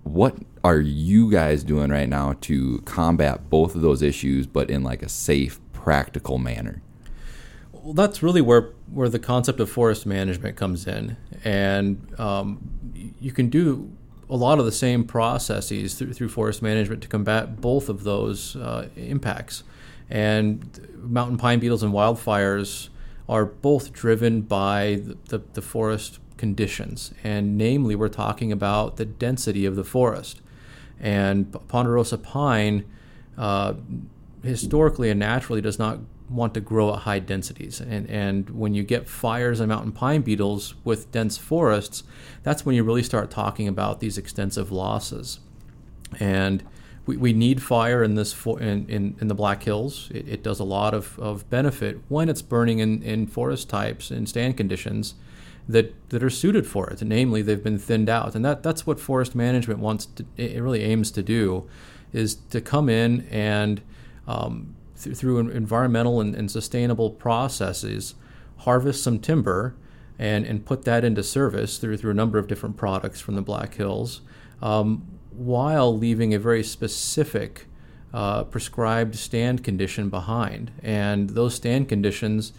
[0.02, 4.82] What are you guys doing right now to combat both of those issues but in
[4.82, 6.82] like a safe, practical manner?
[7.70, 12.68] Well, that's really where where the concept of forest management comes in, and um,
[13.20, 13.92] you can do
[14.28, 18.56] a lot of the same processes through, through forest management to combat both of those
[18.56, 19.62] uh, impacts.
[20.10, 22.88] And mountain pine beetles and wildfires
[23.28, 27.14] are both driven by the, the, the, forest conditions.
[27.22, 30.40] And namely, we're talking about the density of the forest.
[31.00, 32.84] And ponderosa pine
[33.38, 33.74] uh,
[34.42, 37.80] historically and naturally does not want to grow at high densities.
[37.80, 42.04] And, and when you get fires and mountain pine beetles with dense forests,
[42.42, 45.40] that's when you really start talking about these extensive losses.
[46.18, 46.64] And
[47.06, 50.08] we, we need fire in this for, in, in, in the Black Hills.
[50.12, 54.10] It, it, does a lot of, of benefit when it's burning in, in forest types
[54.10, 55.14] and stand conditions
[55.68, 57.02] that, that are suited for it.
[57.02, 58.34] namely, they've been thinned out.
[58.34, 61.68] And that, that's what forest management wants to, it really aims to do,
[62.12, 63.80] is to come in and
[64.26, 68.14] um, th- through environmental and, and, sustainable processes,
[68.58, 69.74] harvest some timber
[70.18, 73.42] and, and put that into service through, through a number of different products from the
[73.42, 74.20] Black Hills,
[74.60, 77.66] um, while leaving a very specific
[78.12, 80.70] uh, prescribed stand condition behind.
[80.82, 82.52] And those stand conditions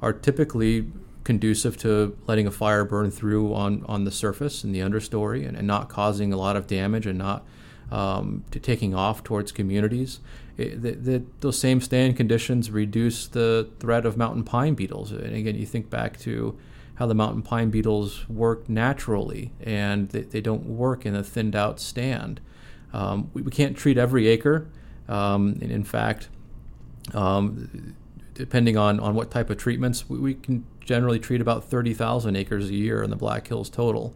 [0.00, 0.90] are typically
[1.24, 5.56] conducive to letting a fire burn through on, on the surface and the understory and,
[5.56, 7.44] and not causing a lot of damage and not
[7.90, 10.20] um, to taking off towards communities.
[10.56, 15.12] It, the, the, those same stand conditions reduce the threat of mountain pine beetles.
[15.12, 16.56] And again, you think back to
[16.96, 21.56] how the mountain pine beetles work naturally, and they, they don't work in a thinned
[21.56, 22.40] out stand.
[22.92, 24.68] Um, we, we, can't treat every acre.
[25.08, 26.28] Um, and in fact,
[27.12, 27.96] um,
[28.34, 32.70] depending on, on what type of treatments, we, we can generally treat about 30,000 acres
[32.70, 34.14] a year in the Black Hills total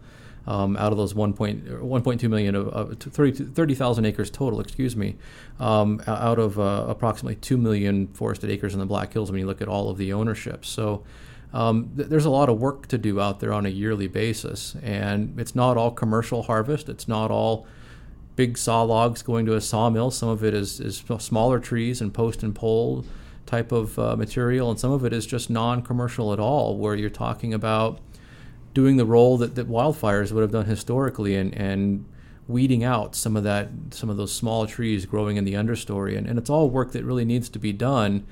[0.49, 5.17] um, out of those 1.2 million of, of 30,000 30, acres total, excuse me,
[5.61, 9.47] um, out of uh, approximately 2 million forested acres in the Black Hills when you
[9.47, 10.65] look at all of the ownership.
[10.65, 11.05] So
[11.53, 14.77] um, th- there's a lot of work to do out there on a yearly basis.
[14.83, 17.67] And it's not all commercial harvest, it's not all
[18.37, 20.11] big saw logs going to a sawmill.
[20.11, 23.05] Some of it is, is smaller trees and post and pole
[23.47, 26.95] type of uh, material, and some of it is just non commercial at all, where
[26.95, 27.99] you're talking about
[28.75, 32.05] doing the role that, that wildfires would have done historically and, and
[32.47, 36.27] weeding out some of that some of those small trees growing in the understory and,
[36.27, 38.25] and it's all work that really needs to be done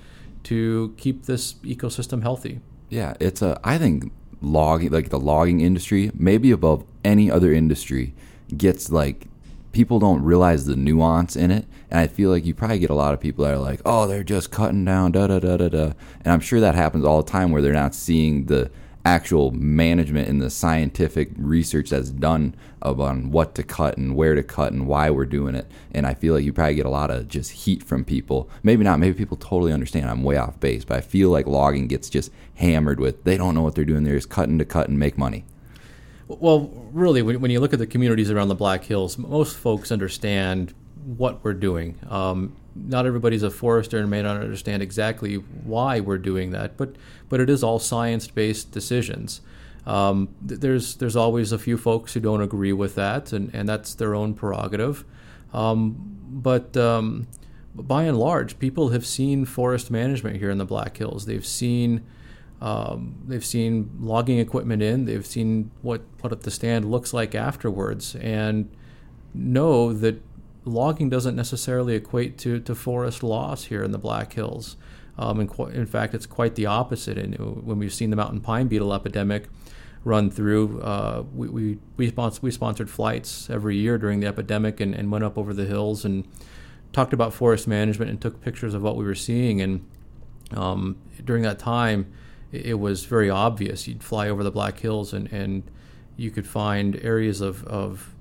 [0.43, 6.11] to keep this ecosystem healthy yeah it's a i think logging like the logging industry
[6.15, 8.15] maybe above any other industry
[8.57, 9.27] gets like
[9.73, 11.67] people don't realize the nuance in it.
[11.91, 14.07] And i feel like you probably get a lot of people that are like oh
[14.07, 15.93] they're just cutting down da da da da da.
[16.25, 18.71] And i'm sure that happens all the time where they're not seeing the
[19.05, 22.55] actual management and the scientific research that's done
[22.87, 25.71] on what to cut and where to cut and why we're doing it.
[25.93, 28.49] And I feel like you probably get a lot of just heat from people.
[28.63, 28.99] Maybe not.
[28.99, 30.09] Maybe people totally understand.
[30.09, 33.55] I'm way off base, but I feel like logging gets just hammered with they don't
[33.55, 34.05] know what they're doing.
[34.05, 35.45] They're just cutting to cut and make money.
[36.29, 40.75] Well, really, when you look at the communities around the Black Hills, most folks understand
[41.05, 41.97] what we're doing.
[42.09, 46.97] Um, not everybody's a forester and may not understand exactly why we're doing that, but
[47.29, 49.41] but it is all science-based decisions.
[49.87, 53.95] Um, there's there's always a few folks who don't agree with that, and, and that's
[53.95, 55.05] their own prerogative.
[55.53, 55.97] Um,
[56.29, 57.29] but um,
[57.75, 61.27] by and large, people have seen forest management here in the Black Hills.
[61.27, 62.05] They've seen
[62.61, 65.05] um, they've seen logging equipment in.
[65.05, 68.69] They've seen what what the stand looks like afterwards, and
[69.33, 70.21] know that
[70.65, 74.77] logging doesn't necessarily equate to, to forest loss here in the Black Hills.
[75.19, 77.17] Um, in, qu- in, fact, it's quite the opposite.
[77.17, 79.49] And when we've seen the mountain pine beetle epidemic
[80.07, 84.79] run through, uh, we, we, we, sponsor, we, sponsored flights every year during the epidemic
[84.79, 86.25] and, and, went up over the hills and
[86.93, 89.61] talked about forest management and took pictures of what we were seeing.
[89.61, 89.85] And
[90.53, 92.07] um, during that time,
[92.53, 93.89] it, it, was very obvious.
[93.89, 95.65] You'd fly over the Black Hills and, and
[96.17, 98.15] you could find areas of, of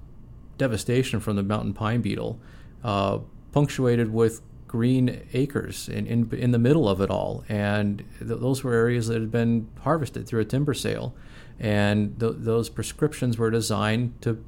[0.58, 2.40] devastation from the mountain pine beetle,
[2.84, 3.20] uh,
[3.52, 7.44] punctuated with green acres in, in, in the middle of it all.
[7.48, 11.14] And th- those were areas that had been harvested through a timber sale.
[11.60, 14.44] And th- those prescriptions were designed to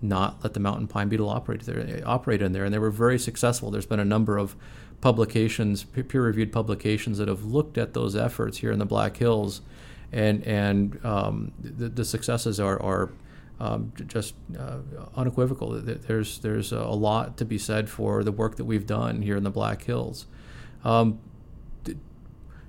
[0.00, 2.64] not let the mountain pine beetle operate there, operate in there.
[2.64, 3.70] And they were very successful.
[3.70, 4.56] There's been a number of
[5.00, 9.60] publications, peer reviewed publications, that have looked at those efforts here in the Black Hills.
[10.12, 13.10] And, and um, the, the successes are, are
[13.62, 14.78] um, just uh,
[15.16, 15.80] unequivocal.
[15.80, 19.44] There's there's a lot to be said for the work that we've done here in
[19.44, 20.26] the Black Hills.
[20.84, 21.20] Um,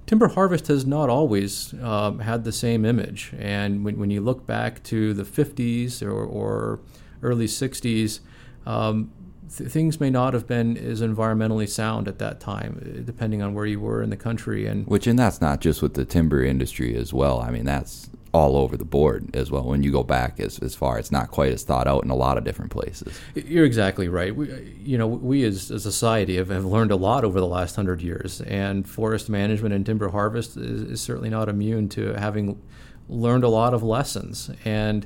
[0.06, 4.46] timber harvest has not always um, had the same image, and when, when you look
[4.46, 6.80] back to the 50s or, or
[7.22, 8.20] early 60s,
[8.66, 9.12] um,
[9.56, 13.66] th- things may not have been as environmentally sound at that time, depending on where
[13.66, 14.66] you were in the country.
[14.66, 17.40] And which, and that's not just with the timber industry as well.
[17.42, 19.64] I mean, that's all over the board as well.
[19.64, 22.16] When you go back as, as far, it's not quite as thought out in a
[22.16, 23.20] lot of different places.
[23.36, 24.36] You're exactly right.
[24.36, 27.76] We, you know, we as a society have, have learned a lot over the last
[27.76, 32.60] hundred years, and forest management and timber harvest is, is certainly not immune to having
[33.08, 34.50] learned a lot of lessons.
[34.66, 35.06] And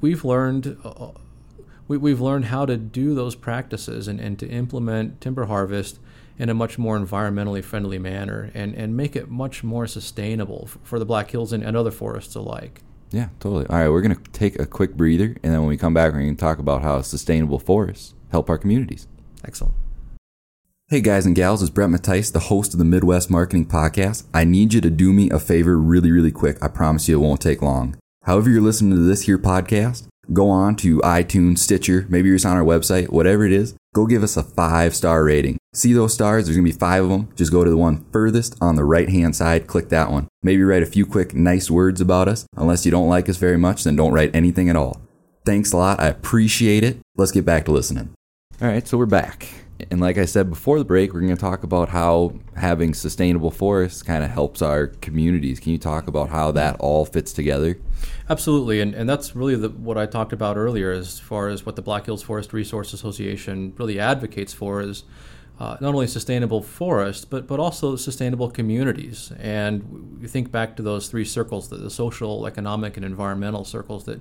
[0.00, 0.76] we've learned.
[0.84, 1.12] Uh,
[1.88, 5.98] we, we've learned how to do those practices and, and to implement timber harvest
[6.42, 10.98] in a much more environmentally friendly manner and, and make it much more sustainable for
[10.98, 12.80] the Black Hills and, and other forests alike.
[13.12, 13.64] Yeah, totally.
[13.68, 16.12] All right, we're going to take a quick breather, and then when we come back,
[16.12, 19.06] we're going to talk about how sustainable forests help our communities.
[19.44, 19.74] Excellent.
[20.88, 24.24] Hey guys and gals, it's Bret Matice, the host of the Midwest Marketing Podcast.
[24.34, 26.58] I need you to do me a favor really, really quick.
[26.60, 27.96] I promise you it won't take long.
[28.24, 32.46] However you're listening to this here podcast, go on to iTunes, Stitcher, maybe you're just
[32.46, 35.58] on our website, whatever it is, go give us a five star rating.
[35.72, 36.44] See those stars?
[36.44, 37.28] There's gonna be five of them.
[37.34, 40.28] Just go to the one furthest on the right hand side, click that one.
[40.42, 42.46] Maybe write a few quick, nice words about us.
[42.56, 45.00] Unless you don't like us very much, then don't write anything at all.
[45.44, 46.00] Thanks a lot.
[46.00, 46.98] I appreciate it.
[47.16, 48.10] Let's get back to listening.
[48.60, 49.48] All right, so we're back.
[49.90, 53.50] And like I said before the break, we're going to talk about how having sustainable
[53.50, 55.60] forests kind of helps our communities.
[55.60, 57.78] Can you talk about how that all fits together?
[58.28, 61.76] Absolutely, and, and that's really the, what I talked about earlier as far as what
[61.76, 65.04] the Black Hills Forest Resource Association really advocates for is
[65.60, 69.32] uh, not only sustainable forests, but, but also sustainable communities.
[69.38, 74.04] And we think back to those three circles, the, the social, economic, and environmental circles
[74.04, 74.20] that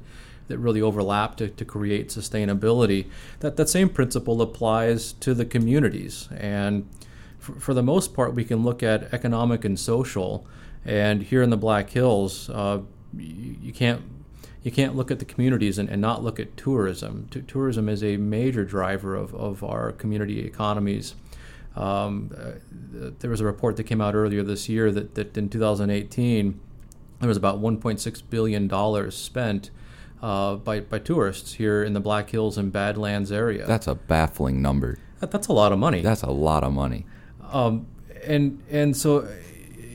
[0.52, 3.08] that really overlap to, to create sustainability.
[3.40, 6.30] That, that same principle applies to the communities.
[6.38, 6.88] And
[7.40, 10.46] for, for the most part, we can look at economic and social.
[10.86, 12.82] And here in the Black Hills, uh,
[13.18, 14.02] you, you, can't
[14.64, 17.28] you can't look at the communities and, and not look at tourism.
[17.32, 21.16] T- tourism is a major driver of, of our community economies.
[21.76, 25.48] Um, uh, there was a report that came out earlier this year that, that in
[25.48, 26.60] 2018
[27.20, 29.70] there was about 1.6 billion dollars spent
[30.22, 33.66] uh, by, by tourists here in the Black Hills and Badlands area.
[33.66, 34.98] That's a baffling number.
[35.20, 36.02] That, that's a lot of money.
[36.02, 37.06] That's a lot of money.
[37.52, 37.88] Um,
[38.24, 39.28] and and so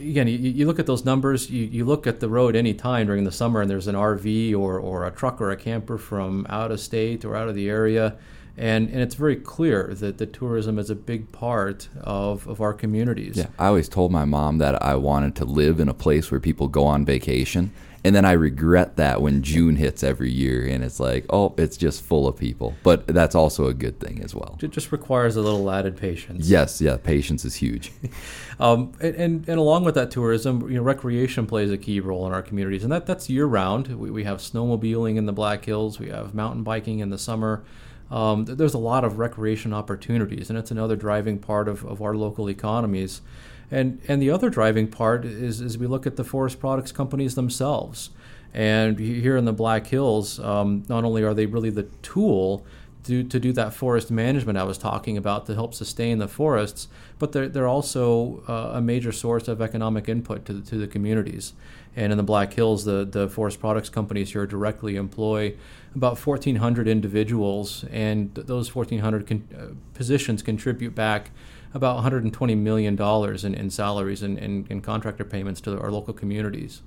[0.00, 1.50] again, you, you, look at those numbers.
[1.50, 4.56] You, you look at the road any time during the summer, and there's an RV
[4.56, 7.68] or, or a truck or a camper from out of state or out of the
[7.68, 8.16] area,
[8.56, 12.72] and and it's very clear that the tourism is a big part of, of our
[12.72, 13.36] communities.
[13.36, 16.40] Yeah, I always told my mom that I wanted to live in a place where
[16.40, 17.72] people go on vacation,
[18.06, 21.76] and then I regret that when June hits every year and it's like, oh, it's
[21.76, 22.76] just full of people.
[22.84, 24.56] But that's also a good thing as well.
[24.62, 26.48] It just requires a little added patience.
[26.48, 27.90] Yes, yeah, patience is huge.
[28.60, 32.28] um, and, and, and along with that tourism, you know, recreation plays a key role
[32.28, 33.88] in our communities, and that that's year round.
[33.88, 37.64] We, we have snowmobiling in the Black Hills, we have mountain biking in the summer.
[38.08, 42.14] Um, there's a lot of recreation opportunities, and it's another driving part of, of our
[42.14, 43.20] local economies.
[43.70, 47.34] And and the other driving part is is we look at the forest products companies
[47.34, 48.10] themselves.
[48.54, 52.64] And here in the Black Hills, um, not only are they really the tool
[53.06, 56.88] to, to do that forest management I was talking about to help sustain the forests,
[57.18, 60.86] but they're, they're also uh, a major source of economic input to the, to the
[60.86, 61.52] communities.
[61.94, 65.54] And in the Black Hills, the, the forest products companies here directly employ
[65.94, 71.30] about 1,400 individuals, and those 1,400 con- uh, positions contribute back
[71.76, 76.80] about 120 million dollars in, in salaries and, and, contractor payments to our local communities.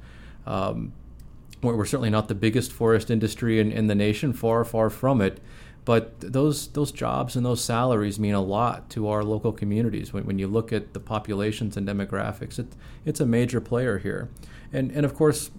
[0.47, 0.93] Um,
[1.61, 5.21] we're, we're, certainly not the biggest forest industry in, in the nation, far far from
[5.21, 5.39] it.
[5.85, 10.11] But those those jobs and those salaries mean a lot to our local communities.
[10.11, 12.67] When, when you look at the populations and demographics, it,
[13.05, 14.29] it's a major player here,
[14.73, 15.51] and and of course,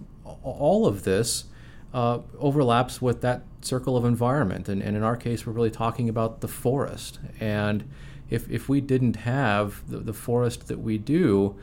[0.43, 1.45] all of this
[1.93, 4.69] uh, overlaps with that circle of environment.
[4.69, 7.83] And, and in our case, we're really talking about the forest and
[8.31, 11.55] if, if we didn't have the, the forest that we do,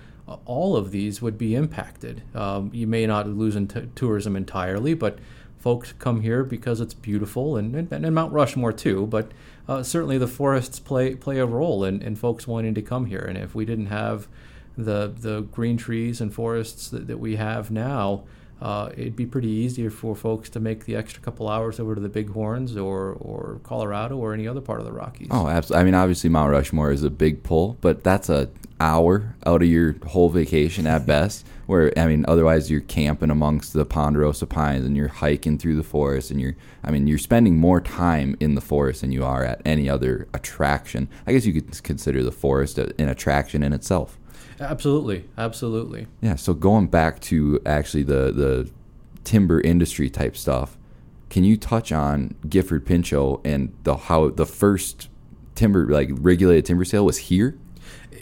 [0.44, 2.22] all of these would be impacted.
[2.35, 5.18] Um, you may not lose in t- tourism entirely, but
[5.59, 9.07] folks come here because it's beautiful, and, and, and Mount Rushmore too.
[9.07, 9.33] But
[9.66, 13.24] uh, certainly the forests play play a role in, in folks wanting to come here.
[13.26, 14.28] And if we didn't have
[14.76, 18.24] the the green trees and forests that, that we have now,
[18.60, 22.00] uh, it'd be pretty easy for folks to make the extra couple hours over to
[22.00, 25.28] the Bighorns or, or Colorado or any other part of the Rockies.
[25.30, 25.80] Oh, absolutely.
[25.80, 29.68] I mean, obviously Mount Rushmore is a big pull, but that's a hour out of
[29.68, 31.46] your whole vacation at best.
[31.66, 35.82] Where I mean, otherwise you're camping amongst the ponderosa pines and you're hiking through the
[35.82, 39.44] forest, and you're I mean you're spending more time in the forest than you are
[39.44, 41.08] at any other attraction.
[41.26, 44.17] I guess you could consider the forest an attraction in itself.
[44.60, 46.06] Absolutely, absolutely.
[46.20, 46.36] Yeah.
[46.36, 48.70] So going back to actually the the
[49.24, 50.76] timber industry type stuff,
[51.30, 55.09] can you touch on Gifford Pinchot and the how the first
[55.54, 57.59] timber like regulated timber sale was here?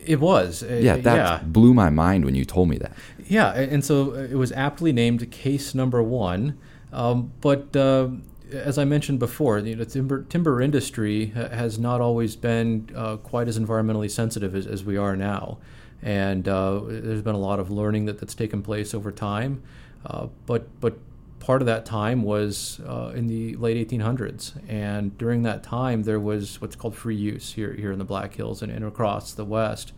[0.04, 0.62] It was.
[0.62, 1.40] Uh, yeah, that yeah.
[1.44, 2.92] blew my mind when you told me that.
[3.26, 6.58] Yeah, and so uh, it was aptly named case number one.
[6.92, 8.08] Um, but uh,
[8.52, 13.58] as I mentioned before, the timber, timber industry has not always been uh, quite as
[13.58, 15.58] environmentally sensitive as, as we are now
[16.06, 19.60] and uh, there's been a lot of learning that, that's taken place over time.
[20.06, 20.96] Uh, but but
[21.40, 26.20] part of that time was uh, in the late 1800s, and during that time there
[26.20, 29.44] was what's called free use here here in the Black Hills and, and across the
[29.44, 29.92] West,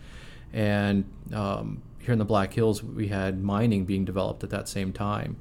[0.51, 1.05] and
[1.35, 5.37] um, here in the Black Hills we had mining being developed at that same time,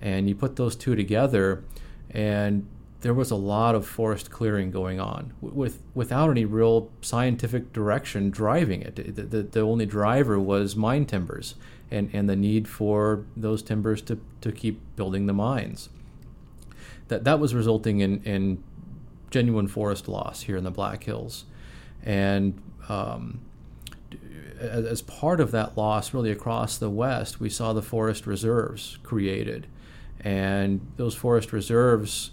[0.00, 1.64] and you put those two together,
[2.10, 2.64] and
[3.02, 8.30] there was a lot of forest clearing going on with without any real scientific direction
[8.30, 8.96] driving it.
[8.96, 11.56] The, the, the, only driver was mine timbers
[11.90, 15.88] and, and the need for those timbers to, to keep building the mines.
[17.08, 18.62] That, that was resulting in, in
[19.30, 21.44] genuine forest loss here in the Black Hills.
[22.04, 23.40] And um,
[24.60, 28.98] as, as part of that loss, really across the West, we saw the forest reserves
[29.02, 29.66] created.
[30.20, 32.30] And those forest reserves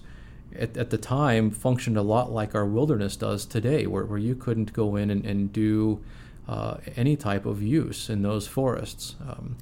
[0.57, 4.35] at, at the time functioned a lot like our wilderness does today, where, where you
[4.35, 6.01] couldn't go in and, and do
[6.47, 9.15] uh, any type of use in those forests.
[9.27, 9.57] Um,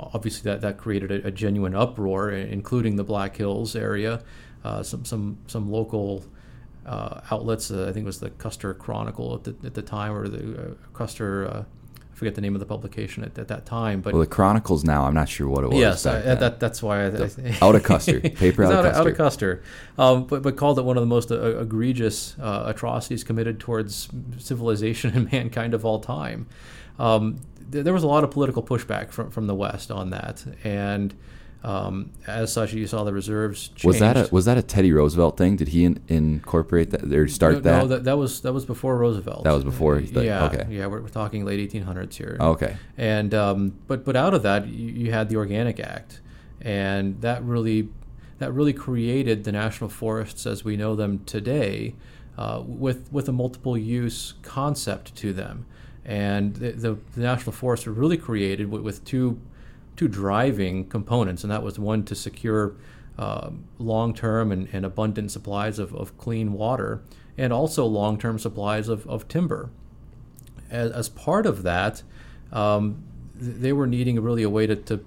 [0.00, 4.22] obviously, that, that created a, a, genuine uproar, including the Black Hills area.
[4.64, 6.24] Uh, some, some, some local
[6.86, 10.12] uh, outlets, uh, I think it was the Custer Chronicle at the, at the time,
[10.12, 11.64] or the uh, Custer uh,
[12.14, 14.00] I forget the name of the publication at, at that time.
[14.00, 15.78] But well, the Chronicles now, I'm not sure what it was.
[15.78, 19.00] Yes, I, that, that's why I, the, out of Custer paper out, out, of Custer.
[19.00, 19.62] Out of Custer,
[19.98, 24.08] um, but but called it one of the most uh, egregious uh, atrocities committed towards
[24.38, 26.46] civilization and mankind of all time.
[27.00, 27.40] Um,
[27.72, 31.14] th- there was a lot of political pushback from from the West on that, and
[31.64, 33.68] um, as such, you saw the reserves.
[33.68, 33.84] Changed.
[33.86, 35.56] Was that a was that a Teddy Roosevelt thing?
[35.56, 37.78] Did he in, incorporate that or start no, that?
[37.78, 39.44] No, that, that was that was before Roosevelt.
[39.44, 39.98] That was before.
[39.98, 40.66] The, yeah, okay.
[40.68, 42.36] Yeah, we're, we're talking late 1800s here.
[42.38, 42.76] Okay.
[42.98, 46.20] And um, but but out of that, you, you had the Organic Act,
[46.60, 47.88] and that really
[48.40, 51.94] that really created the national forests as we know them today,
[52.36, 55.64] uh, with with a multiple use concept to them,
[56.04, 59.40] and the, the, the national forests were really created with, with two
[59.96, 62.74] two driving components, and that was one to secure
[63.18, 67.00] uh, long-term and, and, abundant supplies of, of, clean water,
[67.38, 69.70] and also long-term supplies of, of timber.
[70.68, 72.02] As, as, part of that,
[72.52, 73.04] um,
[73.36, 75.04] they were needing really a way to, to,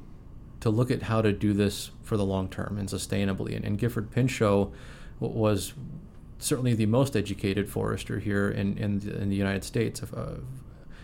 [0.61, 3.53] to look at how to do this for the long term and sustainably.
[3.53, 4.71] And, and Gifford Pinchot
[5.19, 5.73] was
[6.39, 10.35] certainly the most educated forester here in, in, the, in the United States, uh,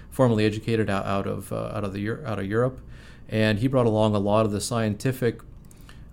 [0.10, 2.80] formally educated out, out of uh, out of the out of Europe
[3.30, 5.42] and he brought along a lot of the scientific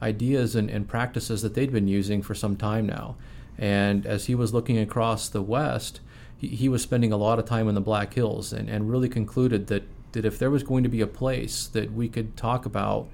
[0.02, 3.16] ideas and, and practices that they'd been using for some time now.
[3.58, 6.00] And as he was looking across the West,
[6.38, 9.08] he, he was spending a lot of time in the Black Hills and, and really
[9.08, 9.82] concluded that,
[10.12, 13.08] that if there was going to be a place that we could talk about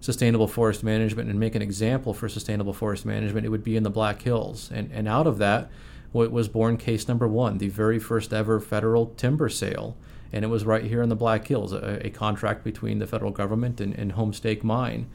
[0.00, 3.82] sustainable forest management and make an example for sustainable forest management, it would be in
[3.82, 4.70] the Black Hills.
[4.72, 5.70] And, and out of that
[6.12, 9.96] was born case number one, the very first ever federal timber sale
[10.32, 13.30] and it was right here in the Black Hills, a, a contract between the federal
[13.30, 15.08] government and, and Homestake Mine,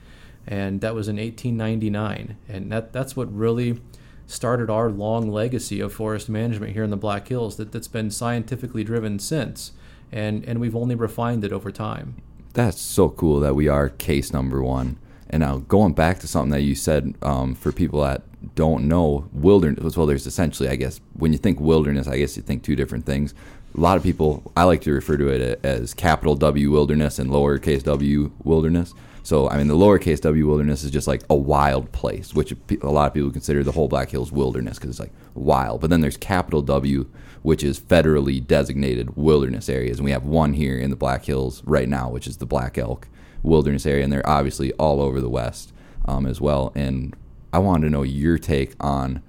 [0.47, 3.81] and that was in 1899, and that that's what really
[4.27, 8.09] started our long legacy of forest management here in the Black Hills that, that's been
[8.09, 9.71] scientifically driven since,
[10.11, 12.15] and and we've only refined it over time.
[12.53, 14.97] That's so cool that we are case number one.
[15.29, 18.21] And now going back to something that you said um, for people that
[18.53, 22.43] don't know wilderness well there's essentially i guess when you think wilderness i guess you
[22.43, 23.33] think two different things
[23.75, 27.29] a lot of people I like to refer to it as capital W wilderness and
[27.29, 28.93] lowercase w wilderness.
[29.23, 32.89] So I mean the lowercase w wilderness is just like a wild place, which a
[32.89, 35.81] lot of people consider the whole Black Hills wilderness because it's like wild.
[35.81, 37.05] But then there's capital W,
[37.41, 41.63] which is federally designated wilderness areas, and we have one here in the Black Hills
[41.65, 43.07] right now, which is the Black Elk
[43.43, 45.73] Wilderness Area, and they're obviously all over the West
[46.05, 46.71] um, as well.
[46.75, 47.15] And
[47.51, 49.21] I wanted to know your take on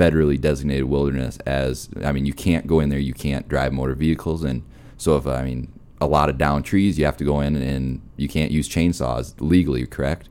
[0.00, 3.94] federally designated wilderness as I mean you can't go in there you can't drive motor
[3.94, 4.42] vehicles.
[4.42, 4.62] And
[4.96, 5.70] so if I mean
[6.00, 9.34] a lot of down trees you have to go in and you can't use chainsaws
[9.38, 10.30] legally correct?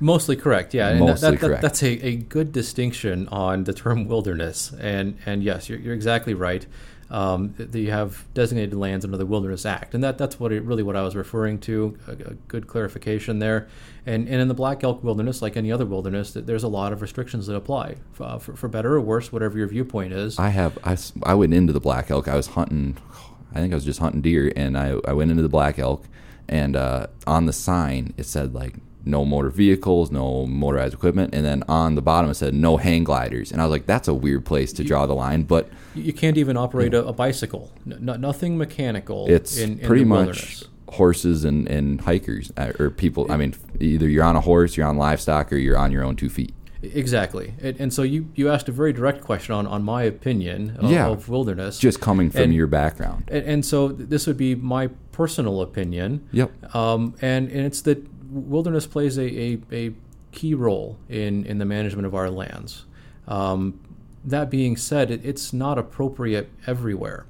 [0.00, 0.88] Mostly correct yeah.
[0.88, 1.62] And mostly that, that, correct.
[1.62, 4.70] that's a, a good distinction on the term wilderness.
[4.78, 6.66] And and yes you're, you're exactly right
[7.10, 10.62] um, that you have designated lands under the Wilderness Act, and that that's what it,
[10.62, 11.96] really what I was referring to.
[12.06, 13.68] A, a, good clarification there.
[14.04, 17.02] And and in the Black Elk Wilderness, like any other wilderness, there's a lot of
[17.02, 20.38] restrictions that apply uh, for, for better or worse, whatever your viewpoint is.
[20.38, 22.28] I have I, I went into the Black Elk.
[22.28, 22.96] I was hunting.
[23.54, 26.04] I think I was just hunting deer, and I I went into the Black Elk,
[26.48, 28.74] and uh, on the sign it said like
[29.06, 33.04] no motor vehicles, no motorized equipment, and then on the bottom it said no hang
[33.04, 33.52] gliders.
[33.52, 36.36] And I was like, that's a weird place to draw the line, but you can't
[36.36, 37.72] even operate a, a, bicycle.
[37.84, 39.26] No, nothing mechanical.
[39.28, 40.64] It's in, in pretty much wilderness.
[40.88, 43.30] horses and, and hikers uh, or people.
[43.30, 46.16] I mean, either you're on a horse, you're on livestock, or you're on your own
[46.16, 46.52] two feet.
[46.82, 47.54] Exactly.
[47.60, 50.90] And, and so you, you asked a very direct question on, on my opinion of,
[50.90, 51.78] yeah, of wilderness.
[51.78, 53.24] Just coming from and, your background.
[53.28, 56.28] And, and, so this would be my personal opinion.
[56.32, 56.74] Yep.
[56.74, 59.94] Um, and, and it's that wilderness plays a, a, a
[60.32, 62.84] key role in, in the management of our lands.
[63.26, 63.80] Um,
[64.24, 67.26] that being said, it, it's not appropriate everywhere.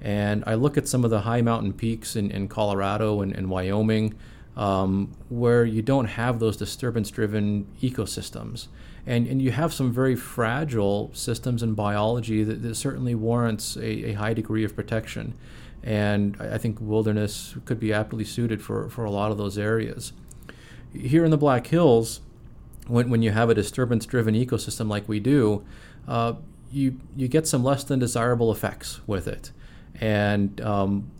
[0.00, 3.48] And I look at some of the high mountain peaks in, in Colorado and, and
[3.48, 4.14] Wyoming
[4.56, 8.68] um, where you don't have those disturbance driven ecosystems.
[9.06, 14.10] And, and you have some very fragile systems in biology that, that certainly warrants a,
[14.10, 15.34] a, high degree of protection.
[15.82, 19.58] And I, I think wilderness could be aptly suited for, for a lot of those
[19.58, 20.12] areas.
[20.94, 22.20] Here in the Black Hills,
[22.86, 25.64] when, when you have a disturbance driven ecosystem like we do,
[26.06, 26.34] uh,
[26.70, 29.52] you, you get some less than desirable effects with it.
[30.00, 31.10] And um,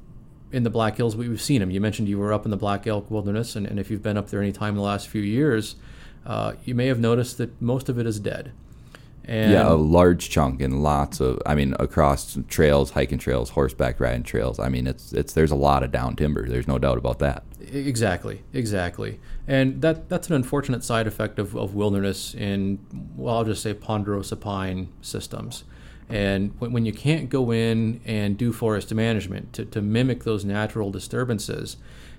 [0.51, 1.71] in the Black Hills, we've seen them.
[1.71, 4.17] You mentioned you were up in the Black Elk Wilderness, and, and if you've been
[4.17, 5.77] up there any time in the last few years,
[6.27, 8.53] uh, you may have noticed that most of it is dead.
[9.25, 14.01] And yeah, a large chunk and lots of, I mean, across trails, hiking trails, horseback
[14.01, 14.59] riding trails.
[14.59, 16.49] I mean, it's it's there's a lot of down timber.
[16.49, 17.45] There's no doubt about that.
[17.61, 22.81] Exactly, exactly, and that that's an unfortunate side effect of, of wilderness in,
[23.17, 25.65] well, I'll just say ponderosa pine systems.
[26.09, 30.45] And when, when you can't go in and do forest management to, to mimic those
[30.45, 31.77] natural disturbances,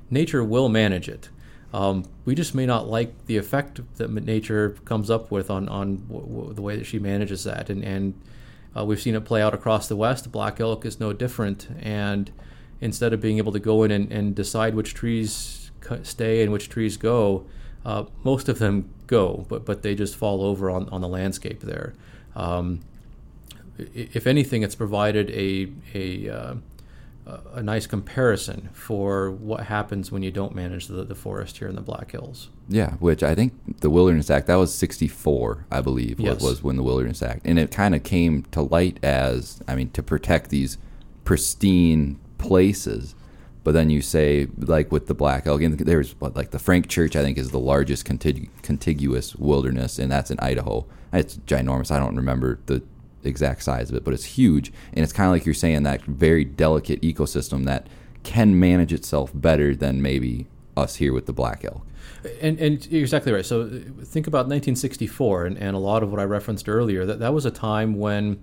[0.09, 1.29] nature will manage it.
[1.73, 6.05] Um, we just may not like the effect that nature comes up with on, on
[6.07, 7.69] w- w- the way that she manages that.
[7.69, 8.13] And, and
[8.77, 10.31] uh, we've seen it play out across the West.
[10.31, 11.67] Black elk is no different.
[11.79, 12.31] And
[12.79, 15.71] instead of being able to go in and, and decide which trees
[16.03, 17.45] stay and which trees go,
[17.85, 21.61] uh, most of them go, but, but they just fall over on, on the landscape
[21.61, 21.93] there.
[22.35, 22.81] Um,
[23.77, 26.55] if anything, it's provided a a uh,
[27.25, 31.75] a nice comparison for what happens when you don't manage the, the forest here in
[31.75, 32.49] the Black Hills.
[32.67, 36.35] Yeah, which I think the Wilderness Act that was '64, I believe, yes.
[36.35, 39.75] was, was when the Wilderness Act, and it kind of came to light as I
[39.75, 40.77] mean to protect these
[41.23, 43.15] pristine places.
[43.63, 47.15] But then you say, like with the Black Elk, there's what, like the Frank Church,
[47.15, 50.85] I think, is the largest contig- contiguous wilderness, and that's in Idaho.
[51.13, 51.89] It's ginormous.
[51.89, 52.83] I don't remember the
[53.29, 54.71] exact size of it, but it's huge.
[54.93, 57.87] And it's kind of like you're saying that very delicate ecosystem that
[58.23, 61.85] can manage itself better than maybe us here with the black elk.
[62.41, 63.45] And, and you're exactly right.
[63.45, 67.05] So think about 1964 and, and a lot of what I referenced earlier.
[67.05, 68.39] That that was a time when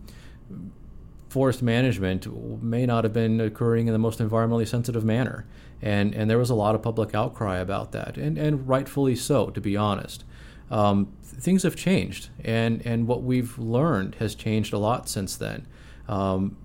[1.30, 5.46] forest management may not have been occurring in the most environmentally sensitive manner.
[5.80, 9.48] And, and there was a lot of public outcry about that, and, and rightfully so,
[9.48, 10.24] to be honest
[10.70, 15.66] um, things have changed, and and what we've learned has changed a lot since then.
[16.08, 16.56] Um,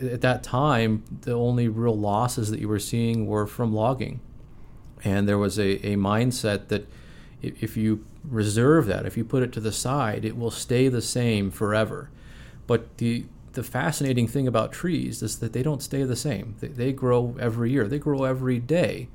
[0.00, 4.20] at that time, the only real losses that you were seeing were from logging,
[5.04, 6.86] and there was a, a mindset that
[7.42, 11.02] if you reserve that, if you put it to the side, it will stay the
[11.02, 12.10] same forever.
[12.66, 16.56] But the the fascinating thing about trees is that they don't stay the same.
[16.60, 17.88] They, they grow every year.
[17.88, 19.08] They grow every day,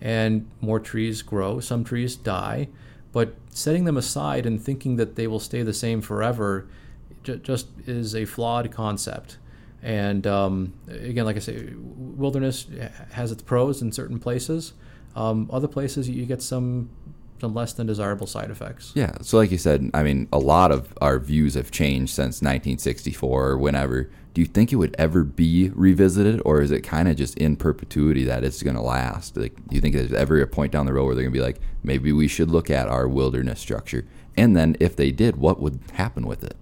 [0.00, 1.58] and more trees grow.
[1.60, 2.68] Some trees die.
[3.12, 6.68] But setting them aside and thinking that they will stay the same forever
[7.22, 9.38] j- just is a flawed concept.
[9.82, 12.66] And um, again, like I say, wilderness
[13.12, 14.72] has its pros in certain places.
[15.14, 16.90] Um, other places, you get some
[17.40, 18.92] some less than desirable side effects.
[18.94, 19.12] Yeah.
[19.22, 23.48] So, like you said, I mean, a lot of our views have changed since 1964
[23.48, 24.10] or whenever.
[24.34, 27.56] Do you think it would ever be revisited, or is it kind of just in
[27.56, 29.36] perpetuity that it's going to last?
[29.36, 31.38] Like, do you think there's ever a point down the road where they're going to
[31.38, 34.06] be like, maybe we should look at our wilderness structure?
[34.36, 36.56] And then, if they did, what would happen with it?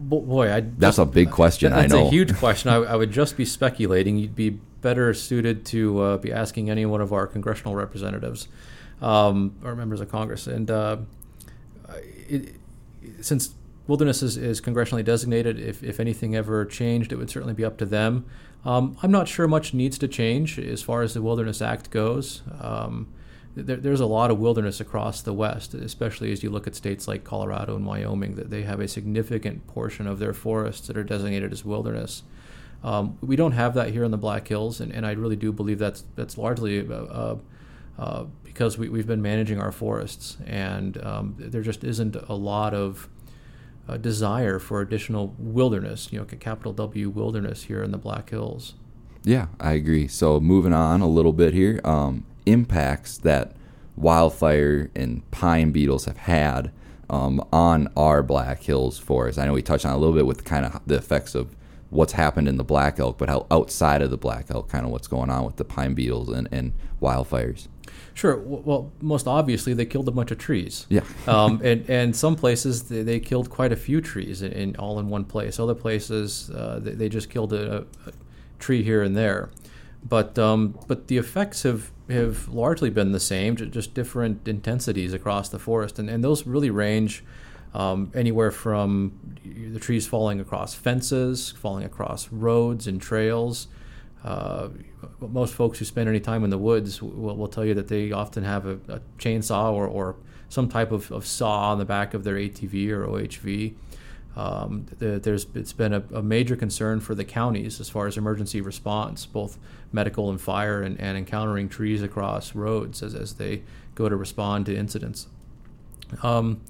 [0.00, 1.72] Boy, I that's a big question.
[1.72, 2.06] That's I know.
[2.06, 2.70] a huge question.
[2.70, 4.16] I, I, would just be speculating.
[4.16, 8.46] You'd be better suited to uh, be asking any one of our congressional representatives
[9.00, 10.46] um, or members of Congress.
[10.46, 10.98] And uh,
[12.28, 12.56] it,
[13.20, 13.54] since
[13.86, 17.78] wilderness is, is, congressionally designated, if, if anything ever changed, it would certainly be up
[17.78, 18.26] to them.
[18.64, 22.42] Um, I'm not sure much needs to change as far as the Wilderness Act goes.
[22.60, 23.08] Um,
[23.54, 27.08] there, there's a lot of wilderness across the West, especially as you look at states
[27.08, 31.04] like Colorado and Wyoming, that they have a significant portion of their forests that are
[31.04, 32.22] designated as wilderness.
[32.84, 35.52] Um, we don't have that here in the Black Hills, and, and I really do
[35.52, 36.86] believe that's that's largely
[38.48, 43.08] because we, have been managing our forests, and um, there just isn't a lot of
[43.88, 48.74] uh, desire for additional wilderness, you know, capital W wilderness here in the Black Hills.
[49.22, 50.08] Yeah, I agree.
[50.08, 53.52] So moving on a little bit here, um, impacts that
[53.96, 56.72] wildfire and pine beetles have had
[57.10, 59.38] um, on our Black Hills forest.
[59.38, 61.54] I know we touched on a little bit with kind of the effects of
[61.90, 64.90] what's happened in the black elk, but how outside of the black elk, kind of
[64.90, 67.68] what's going on with the pine beetles and, and wildfires.
[68.14, 68.36] Sure.
[68.36, 70.86] Well, most obviously, they killed a bunch of trees.
[70.88, 71.02] Yeah.
[71.26, 74.98] um, and, and some places they, they, killed quite a few trees in, in all
[74.98, 75.58] in one place.
[75.60, 78.12] Other places uh, they, they, just killed a, a,
[78.58, 79.50] tree here and there.
[80.06, 85.48] But um, but the effects have have largely been the same, just different intensities across
[85.48, 87.24] the forest, and and those really range.
[87.74, 89.12] Um, anywhere from
[89.44, 93.68] the trees falling across fences, falling across roads and trails.
[94.24, 94.68] Uh,
[95.20, 98.10] most folks who spend any time in the woods will, will tell you that they
[98.10, 100.16] often have a, a chainsaw or, or
[100.48, 103.74] some type of, of, saw on the back of their ATV or OHV.
[104.34, 108.16] Um, the, there's it's been a, a, major concern for the counties as far as
[108.16, 109.58] emergency response, both
[109.92, 113.62] medical and fire, and, and encountering trees across roads as, as they
[113.94, 115.26] go to respond to incidents.
[116.22, 116.60] Um,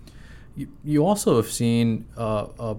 [0.57, 2.77] you, you also have seen uh, a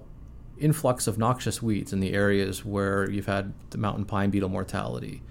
[0.60, 5.22] influx of noxious weeds in the areas where you've had the mountain pine beetle mortality.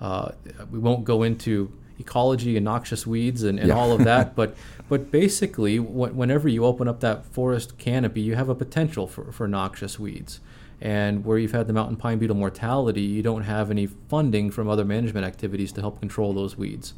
[0.00, 0.32] Uh,
[0.70, 3.74] we won't go into ecology and noxious weeds and, and yeah.
[3.74, 4.34] all of that.
[4.36, 4.56] but
[4.88, 9.30] but basically, wh- whenever you open up that forest canopy, you have a potential for,
[9.32, 10.40] for noxious weeds.
[10.80, 14.68] And where you've had the mountain pine beetle mortality, you don't have any funding from
[14.68, 16.94] other management activities to help control those weeds.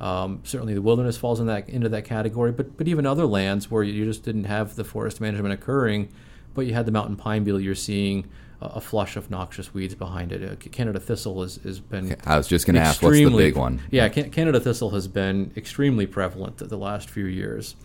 [0.00, 3.70] Um, certainly, the wilderness falls in that, into that category, but but even other lands
[3.70, 6.08] where you just didn't have the forest management occurring,
[6.54, 8.28] but you had the mountain pine beetle, you're seeing
[8.60, 10.42] a flush of noxious weeds behind it.
[10.42, 12.16] Uh, Canada thistle has, has been.
[12.24, 13.80] I was just going to ask, what's the big one?
[13.90, 17.76] Yeah, Canada thistle has been extremely prevalent the last few years.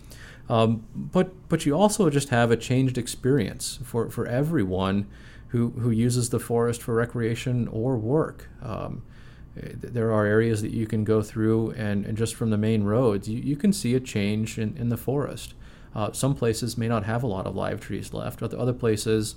[0.48, 5.08] Um, but but you also just have a changed experience for, for everyone
[5.50, 8.50] who, who uses the forest for recreation or work.
[8.62, 9.04] Um,
[9.56, 13.28] there are areas that you can go through, and, and just from the main roads,
[13.28, 15.54] you, you can see a change in, in the forest.
[15.96, 19.36] Uh, some places may not have a lot of live trees left, other places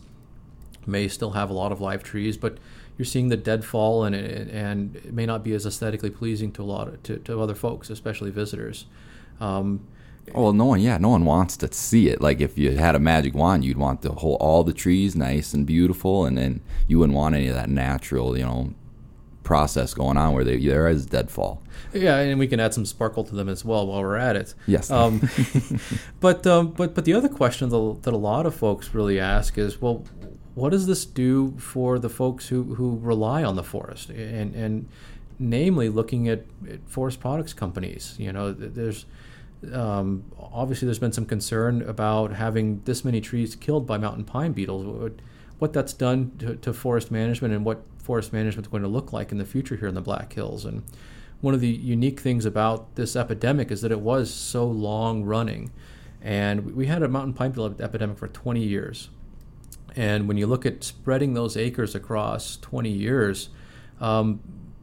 [0.86, 2.58] may still have a lot of live trees, but
[2.98, 6.62] you're seeing the deadfall, and it, and it may not be as aesthetically pleasing to
[6.62, 8.86] a lot of, to, to other folks, especially visitors.
[9.40, 9.86] Um,
[10.34, 12.20] well, no one, yeah, no one wants to see it.
[12.20, 15.52] Like if you had a magic wand, you'd want the whole all the trees nice
[15.52, 18.74] and beautiful, and then you wouldn't want any of that natural, you know,
[19.42, 21.62] process going on where they, there is deadfall.
[21.92, 24.54] Yeah, and we can add some sparkle to them as well while we're at it.
[24.66, 24.90] Yes.
[24.90, 25.28] Um,
[26.20, 29.80] but um, but but the other question that a lot of folks really ask is,
[29.80, 30.04] well,
[30.54, 34.88] what does this do for the folks who, who rely on the forest and, and
[35.38, 39.06] namely looking at, at forest products companies you know there's
[39.72, 44.52] um, obviously there's been some concern about having this many trees killed by mountain pine
[44.52, 45.12] beetles what,
[45.58, 49.12] what that's done to, to forest management and what forest management is going to look
[49.12, 50.64] like in the future here in the black hills.
[50.64, 50.82] And
[51.40, 55.70] one of the unique things about this epidemic is that it was so long running.
[56.20, 59.08] And we had a mountain pine beetle epidemic for 20 years.
[59.94, 63.50] And when you look at spreading those acres across 20 years,
[64.00, 64.40] um,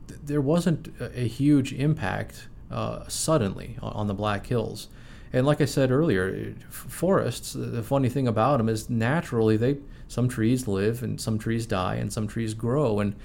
[0.08, 4.90] th- there wasn't a, a huge impact uh, suddenly on, on, the Black Hills.
[5.34, 9.78] And like I said earlier, forests, the funny thing about them is naturally they
[10.10, 13.00] some trees live and some trees die and some trees grow.
[13.00, 13.16] And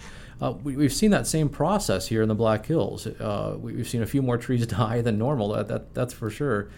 [0.40, 3.06] uh, we, have seen that same process here in the Black Hills.
[3.06, 6.30] Uh, we, have seen a few more trees die than normal, that, that that's for
[6.30, 6.68] sure.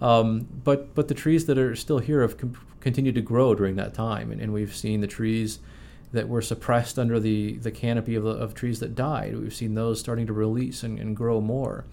[0.00, 3.76] Um, but but the trees that are still here have com- continued to grow during
[3.76, 5.58] that time, and, and, we've seen the trees
[6.12, 9.36] that were suppressed under the, the canopy of, the, of trees that died.
[9.36, 11.84] We've seen those starting to release and, and grow more.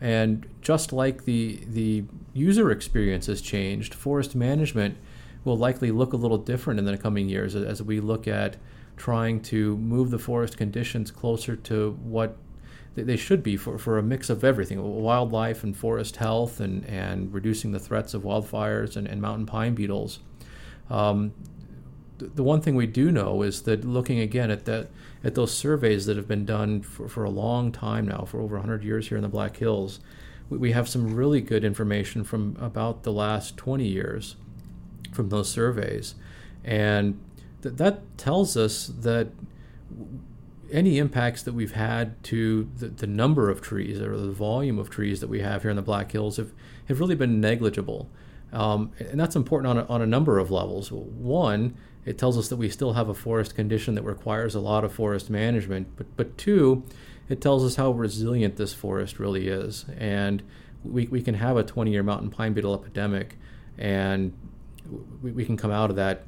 [0.00, 4.96] And just like the the user experience has changed, forest management
[5.44, 8.56] will likely look a little different in the coming years as we look at
[8.96, 12.36] trying to move the forest conditions closer to what
[12.94, 17.32] they should be for, for a mix of everything wildlife and forest health and, and
[17.32, 20.20] reducing the threats of wildfires and, and mountain pine beetles.
[20.90, 21.32] Um,
[22.18, 24.90] the one thing we do know is that looking again at that
[25.24, 28.56] at those surveys that have been done for, for a long time now, for over
[28.56, 30.00] 100 years here in the Black Hills,
[30.50, 34.36] we, we have some really good information from about the last 20 years
[35.12, 36.14] from those surveys.
[36.64, 37.20] And
[37.62, 39.28] th- that tells us that
[40.70, 44.88] any impacts that we've had to the, the, number of trees or the volume of
[44.88, 46.52] trees that we have here in the Black Hills have,
[46.86, 48.08] have really been negligible.
[48.52, 50.92] Um, and that's important on a, on a number of levels.
[50.92, 54.84] One, it tells us that we still have a forest condition that requires a lot
[54.84, 55.88] of forest management.
[55.96, 56.84] But, but two,
[57.28, 59.86] it tells us how resilient this forest really is.
[59.96, 60.42] And
[60.84, 63.36] we, we can have a 20 year mountain pine beetle epidemic,
[63.78, 64.32] and
[65.22, 66.24] we, we can come out of that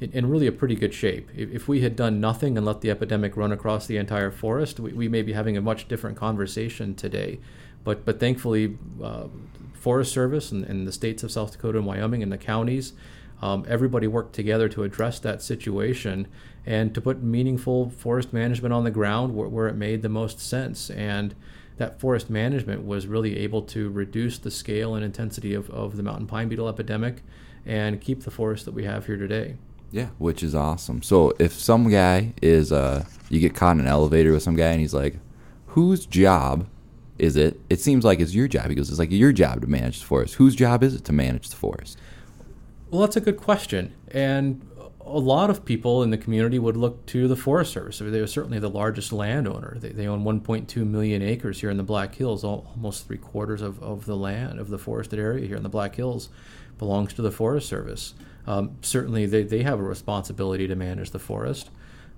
[0.00, 1.30] in, really a pretty good shape.
[1.36, 4.80] If, if, we had done nothing and let the epidemic run across the entire forest,
[4.80, 7.38] we, we may be having a much different conversation today.
[7.84, 9.28] But, but thankfully, uh,
[9.74, 12.94] Forest Service and, and, the states of South Dakota and Wyoming and the counties,
[13.42, 16.26] um, everybody worked together to address that situation
[16.64, 20.40] and to put meaningful forest management on the ground where, where it made the most
[20.40, 20.88] sense.
[20.90, 21.34] And
[21.76, 26.02] that forest management was really able to reduce the scale and intensity of, of the
[26.02, 27.22] mountain pine beetle epidemic
[27.66, 29.56] and keep the forest that we have here today.
[29.90, 31.02] Yeah, which is awesome.
[31.02, 34.70] So if some guy is, uh, you get caught in an elevator with some guy
[34.70, 35.16] and he's like,
[35.66, 36.66] whose job
[37.16, 37.60] Is it?
[37.70, 38.68] It seems like it's your job.
[38.68, 40.34] He goes, it's like your job to manage the forest.
[40.34, 41.98] Whose job is it to manage the forest?
[42.90, 43.94] Well, that's a good question.
[44.10, 44.68] And
[45.06, 47.98] a lot of people in the community would look to the Forest Service.
[47.98, 49.76] They are certainly the largest landowner.
[49.78, 52.42] They, they own 1.2 million acres here in the Black Hills.
[52.42, 55.96] Almost three quarters of, of the land of the forested area here in the Black
[55.96, 56.30] Hills
[56.78, 58.14] belongs to the Forest Service.
[58.46, 61.70] Um, certainly, they, they have a responsibility to manage the forest.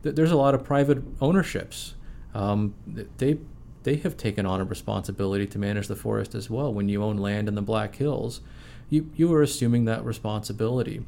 [0.03, 1.95] There's a lot of private ownerships.
[2.34, 3.39] Um, they
[3.82, 6.74] they have taken on a responsibility to manage the forest as well.
[6.74, 8.41] When you own land in the Black Hills,
[8.91, 11.05] you you are assuming that responsibility.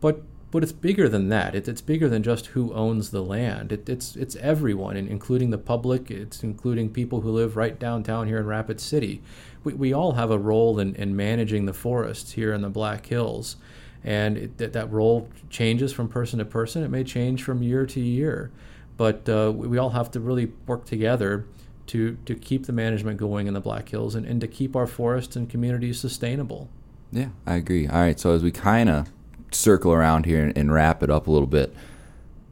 [0.00, 1.54] But but it's bigger than that.
[1.54, 3.72] It, it's bigger than just who owns the land.
[3.72, 6.10] It, it's it's everyone, including the public.
[6.10, 9.20] It's including people who live right downtown here in Rapid City.
[9.64, 13.06] We, we all have a role in, in managing the forests here in the Black
[13.06, 13.56] Hills,
[14.02, 16.82] and it, that that role changes from person to person.
[16.82, 18.50] It may change from year to year,
[18.96, 21.46] but uh, we, we all have to really work together
[21.88, 24.86] to to keep the management going in the Black Hills and, and to keep our
[24.86, 26.70] forests and communities sustainable.
[27.12, 27.86] Yeah, I agree.
[27.86, 29.08] All right, so as we kind of
[29.50, 31.74] circle around here and, and, wrap it up a little bit,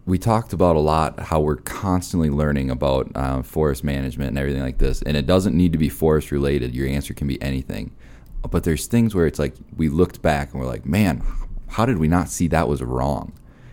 [0.04, 4.62] we talked about a lot how we're constantly learning about uh, forest management and everything
[4.62, 5.02] like this.
[5.02, 6.74] And it doesn't need to be forest related.
[6.74, 7.94] Your answer can be anything.
[8.48, 11.22] But there's things where it's like we looked back and we're like, man,
[11.68, 13.32] how did we not see that was wrong?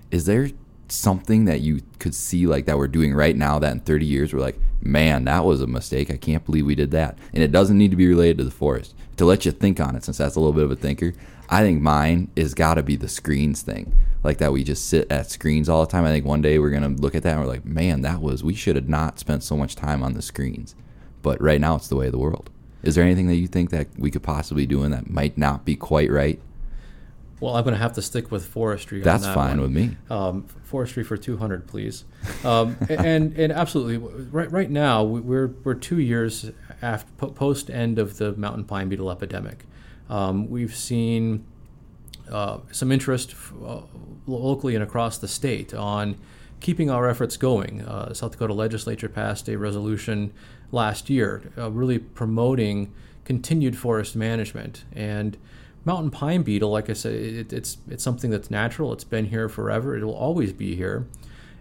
[0.09, 0.49] Is there
[0.93, 4.33] something that you could see like that we're doing right now that in 30 years
[4.33, 6.11] we're like, man, that was a mistake.
[6.11, 7.17] I can't believe we did that.
[7.33, 8.93] And it doesn't need to be related to the forest.
[9.17, 11.13] To let you think on it, since that's a little bit of a thinker,
[11.49, 13.95] I think mine is got to be the screens thing.
[14.23, 16.05] Like that we just sit at screens all the time.
[16.05, 18.21] I think one day we're going to look at that and we're like, man, that
[18.21, 20.75] was, we should have not spent so much time on the screens.
[21.21, 22.49] But right now it's the way of the world.
[22.83, 25.65] Is there anything that you think that we could possibly do and that might not
[25.65, 26.39] be quite right?
[27.39, 29.01] Well, I'm going to have to stick with forestry.
[29.01, 29.61] That's that fine one.
[29.61, 29.97] with me.
[30.09, 32.05] Um, forestry for 200, please.
[32.43, 38.17] Um, and and absolutely, right right now we're we're two years after post end of
[38.17, 39.65] the mountain pine beetle epidemic.
[40.09, 41.45] Um, we've seen
[42.31, 43.81] uh, some interest uh,
[44.25, 46.17] locally and across the state on
[46.59, 47.81] keeping our efforts going.
[47.81, 50.33] Uh, South Dakota legislature passed a resolution
[50.71, 52.93] last year, uh, really promoting
[53.25, 55.37] continued forest management and
[55.85, 56.71] mountain pine beetle.
[56.71, 58.93] Like I said, it, it's it's something that's natural.
[58.93, 59.95] It's been here forever.
[59.95, 61.07] It will always be here,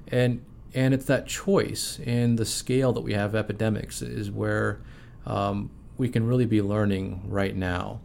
[0.09, 0.45] and
[0.75, 4.81] and it's that choice in the scale that we have epidemics is where
[5.27, 8.01] um, we can really be learning right now.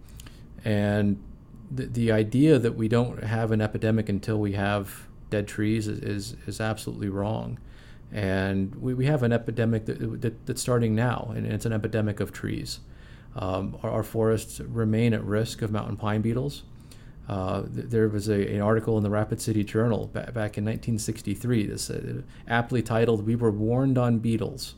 [0.66, 1.22] And
[1.72, 6.00] the, the idea that we don't have an epidemic until we have dead trees is,
[6.00, 7.60] is, is absolutely wrong.
[8.12, 12.20] And we, we have an epidemic that, that, that's starting now, and it's an epidemic
[12.20, 12.80] of trees.
[13.38, 16.64] Um, our, our, forests remain at risk of mountain pine beetles.
[17.30, 20.66] Uh, th- there was a, an article in the Rapid City Journal back, back in
[20.66, 24.74] 1963 that aptly titled, We Were Warned on Beetles.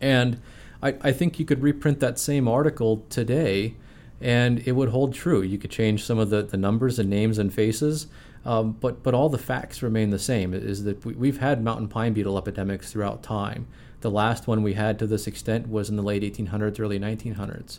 [0.00, 0.40] And
[0.82, 3.76] I, I think you could reprint that same article today
[4.22, 5.42] and it would hold true.
[5.42, 8.06] You could change some of the, the numbers and names and faces,
[8.44, 10.54] um, but but all the facts remain the same.
[10.54, 13.66] Is that we, have had mountain pine beetle epidemics throughout time.
[14.02, 17.78] The last one we had to this extent was in the late 1800s, early 1900s.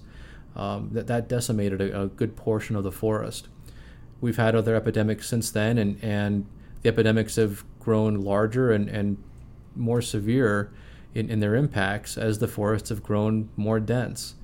[0.55, 3.47] Um, that that decimated a, a, good portion of the forest.
[4.21, 6.45] We've had other epidemics since then, and and
[6.83, 9.17] the epidemics have grown larger and and
[9.75, 10.71] more severe
[11.15, 14.35] in, in their impacts as the forests have grown more dense.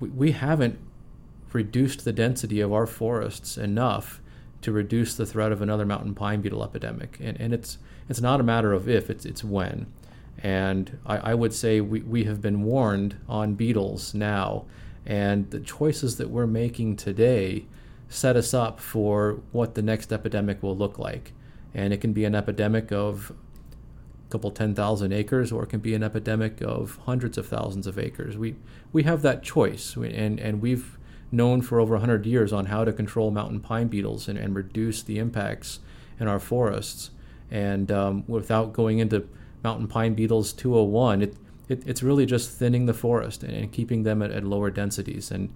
[0.00, 0.78] We, we haven't
[1.52, 4.20] reduced the density of our forests enough
[4.60, 7.18] to reduce the threat of another mountain pine beetle epidemic.
[7.20, 9.86] And, and it's, it's not a matter of if, it's, it's when.
[10.42, 14.66] And I, I would say we, we have been warned on beetles now,
[15.04, 17.66] and the choices that we're making today
[18.08, 21.32] set us up for what the next epidemic will look like.
[21.74, 23.32] And it can be an epidemic of
[24.28, 27.98] a couple 10,000 acres, or it can be an epidemic of hundreds of thousands of
[27.98, 28.36] acres.
[28.36, 28.56] We,
[28.92, 30.98] we have that choice, and, and we've
[31.30, 35.02] known for over 100 years on how to control mountain pine beetles and, and reduce
[35.02, 35.80] the impacts
[36.18, 37.10] in our forests.
[37.50, 39.26] And um, without going into
[39.62, 41.34] mountain pine beetles 201, it,
[41.68, 45.30] it, it's really just thinning the forest and, and keeping them at, at, lower densities.
[45.30, 45.52] And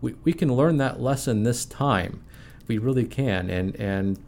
[0.00, 2.22] we, we can learn that lesson this time.
[2.66, 3.50] We really can.
[3.50, 4.18] And, and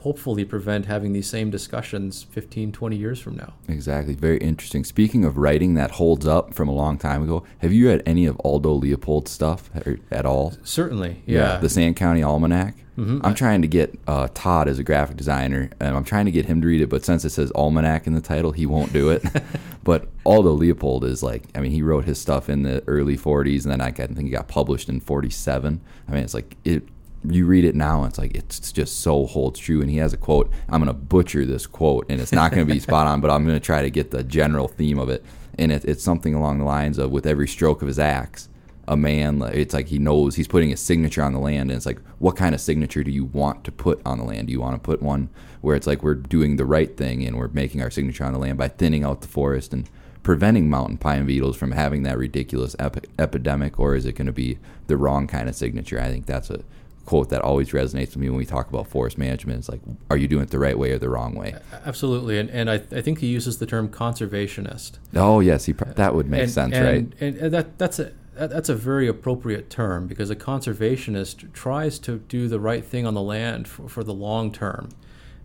[0.00, 3.54] hopefully prevent having these same discussions 15, 20 years from now.
[3.68, 4.14] Exactly.
[4.14, 4.82] Very interesting.
[4.84, 8.26] Speaking of writing that holds up from a long time ago, have you read any
[8.26, 9.70] of Aldo Leopold's stuff
[10.10, 10.54] at all?
[10.62, 11.22] Certainly.
[11.26, 11.38] Yeah.
[11.38, 12.76] yeah the Sand County Almanac.
[12.96, 13.24] Mm-hmm.
[13.24, 16.46] I'm trying to get uh, Todd as a graphic designer, and I'm trying to get
[16.46, 16.88] him to read it.
[16.88, 19.22] But since it says Almanac in the title, he won't do it.
[19.84, 23.62] but Aldo Leopold is like, I mean, he wrote his stuff in the early 40s,
[23.62, 25.80] and then I think he got published in 47.
[26.08, 26.84] I mean, it's like it
[27.24, 29.80] you read it now, it's like it's just so holds true.
[29.80, 30.50] And he has a quote.
[30.68, 33.30] I'm going to butcher this quote, and it's not going to be spot on, but
[33.30, 35.24] I'm going to try to get the general theme of it.
[35.58, 38.48] and it, it's something along the lines of with every stroke of his axe,
[38.88, 41.86] a man it's like he knows he's putting his signature on the land and it's
[41.86, 44.60] like what kind of signature do you want to put on the land do you
[44.60, 45.28] want to put one
[45.60, 48.38] where it's like we're doing the right thing and we're making our signature on the
[48.38, 49.88] land by thinning out the forest and
[50.24, 54.32] preventing mountain pine beetles from having that ridiculous epi- epidemic or is it going to
[54.32, 54.58] be
[54.88, 56.60] the wrong kind of signature i think that's a
[57.04, 59.58] quote that always resonates with me when we talk about forest management.
[59.58, 59.80] It's like,
[60.10, 61.56] are you doing it the right way or the wrong way?
[61.84, 64.92] Absolutely, and, and I, I think he uses the term conservationist.
[65.14, 67.20] Oh yes, he that would make and, sense, and, right?
[67.20, 72.18] And, and that that's a that's a very appropriate term because a conservationist tries to
[72.20, 74.90] do the right thing on the land for, for the long term,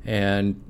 [0.06, 0.62] and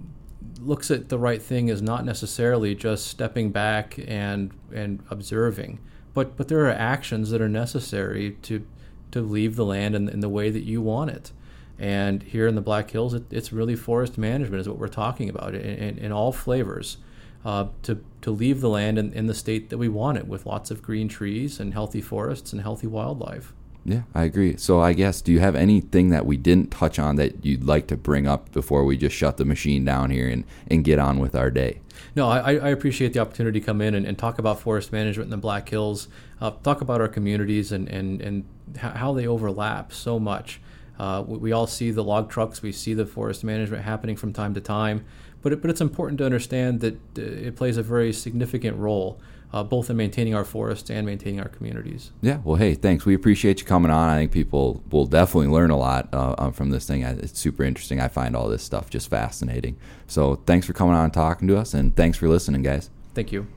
[0.59, 5.79] looks at the right thing as not necessarily just stepping back and and observing,
[6.13, 8.65] but but there are actions that are necessary to
[9.15, 11.31] to leave the land in, in the way that you want it.
[11.79, 15.29] And here in the Black Hills, it, it's really forest management is what we're talking
[15.29, 16.97] about in, in, in all flavors.
[17.45, 20.47] Uh, to, to leave the land in, in the state that we want it with
[20.47, 23.53] lots of green trees and healthy forests and healthy wildlife.
[23.85, 24.57] Yeah, I agree.
[24.57, 27.85] So I guess do you have anything that we didn't touch on that you'd like
[27.87, 31.19] to bring up before we just shut the machine down here and, and get on
[31.19, 31.81] with our day?
[32.15, 35.27] No, I, I appreciate the opportunity to come in and, and talk about forest management
[35.27, 36.07] in the Black Hills,
[36.41, 38.45] uh, talk about our communities and, and, and
[38.77, 40.61] how they overlap so much.
[40.97, 44.53] Uh, we, all see the log trucks, we see the forest management happening from time
[44.53, 45.03] to time,
[45.41, 49.19] but, it, but it's important to understand that uh, it plays a very significant role
[49.55, 52.11] uh, both in maintaining our forests and maintaining our communities.
[52.21, 53.05] Yeah, well, hey, thanks.
[53.05, 54.09] We appreciate you coming on.
[54.09, 57.03] I think people will definitely learn a lot uh, uh from this thing.
[57.03, 58.01] It's super interesting.
[58.01, 59.77] I find all this stuff just fascinating.
[60.07, 62.89] So thanks for coming on and talking to us, and thanks for listening, guys.
[63.13, 63.47] Thank you.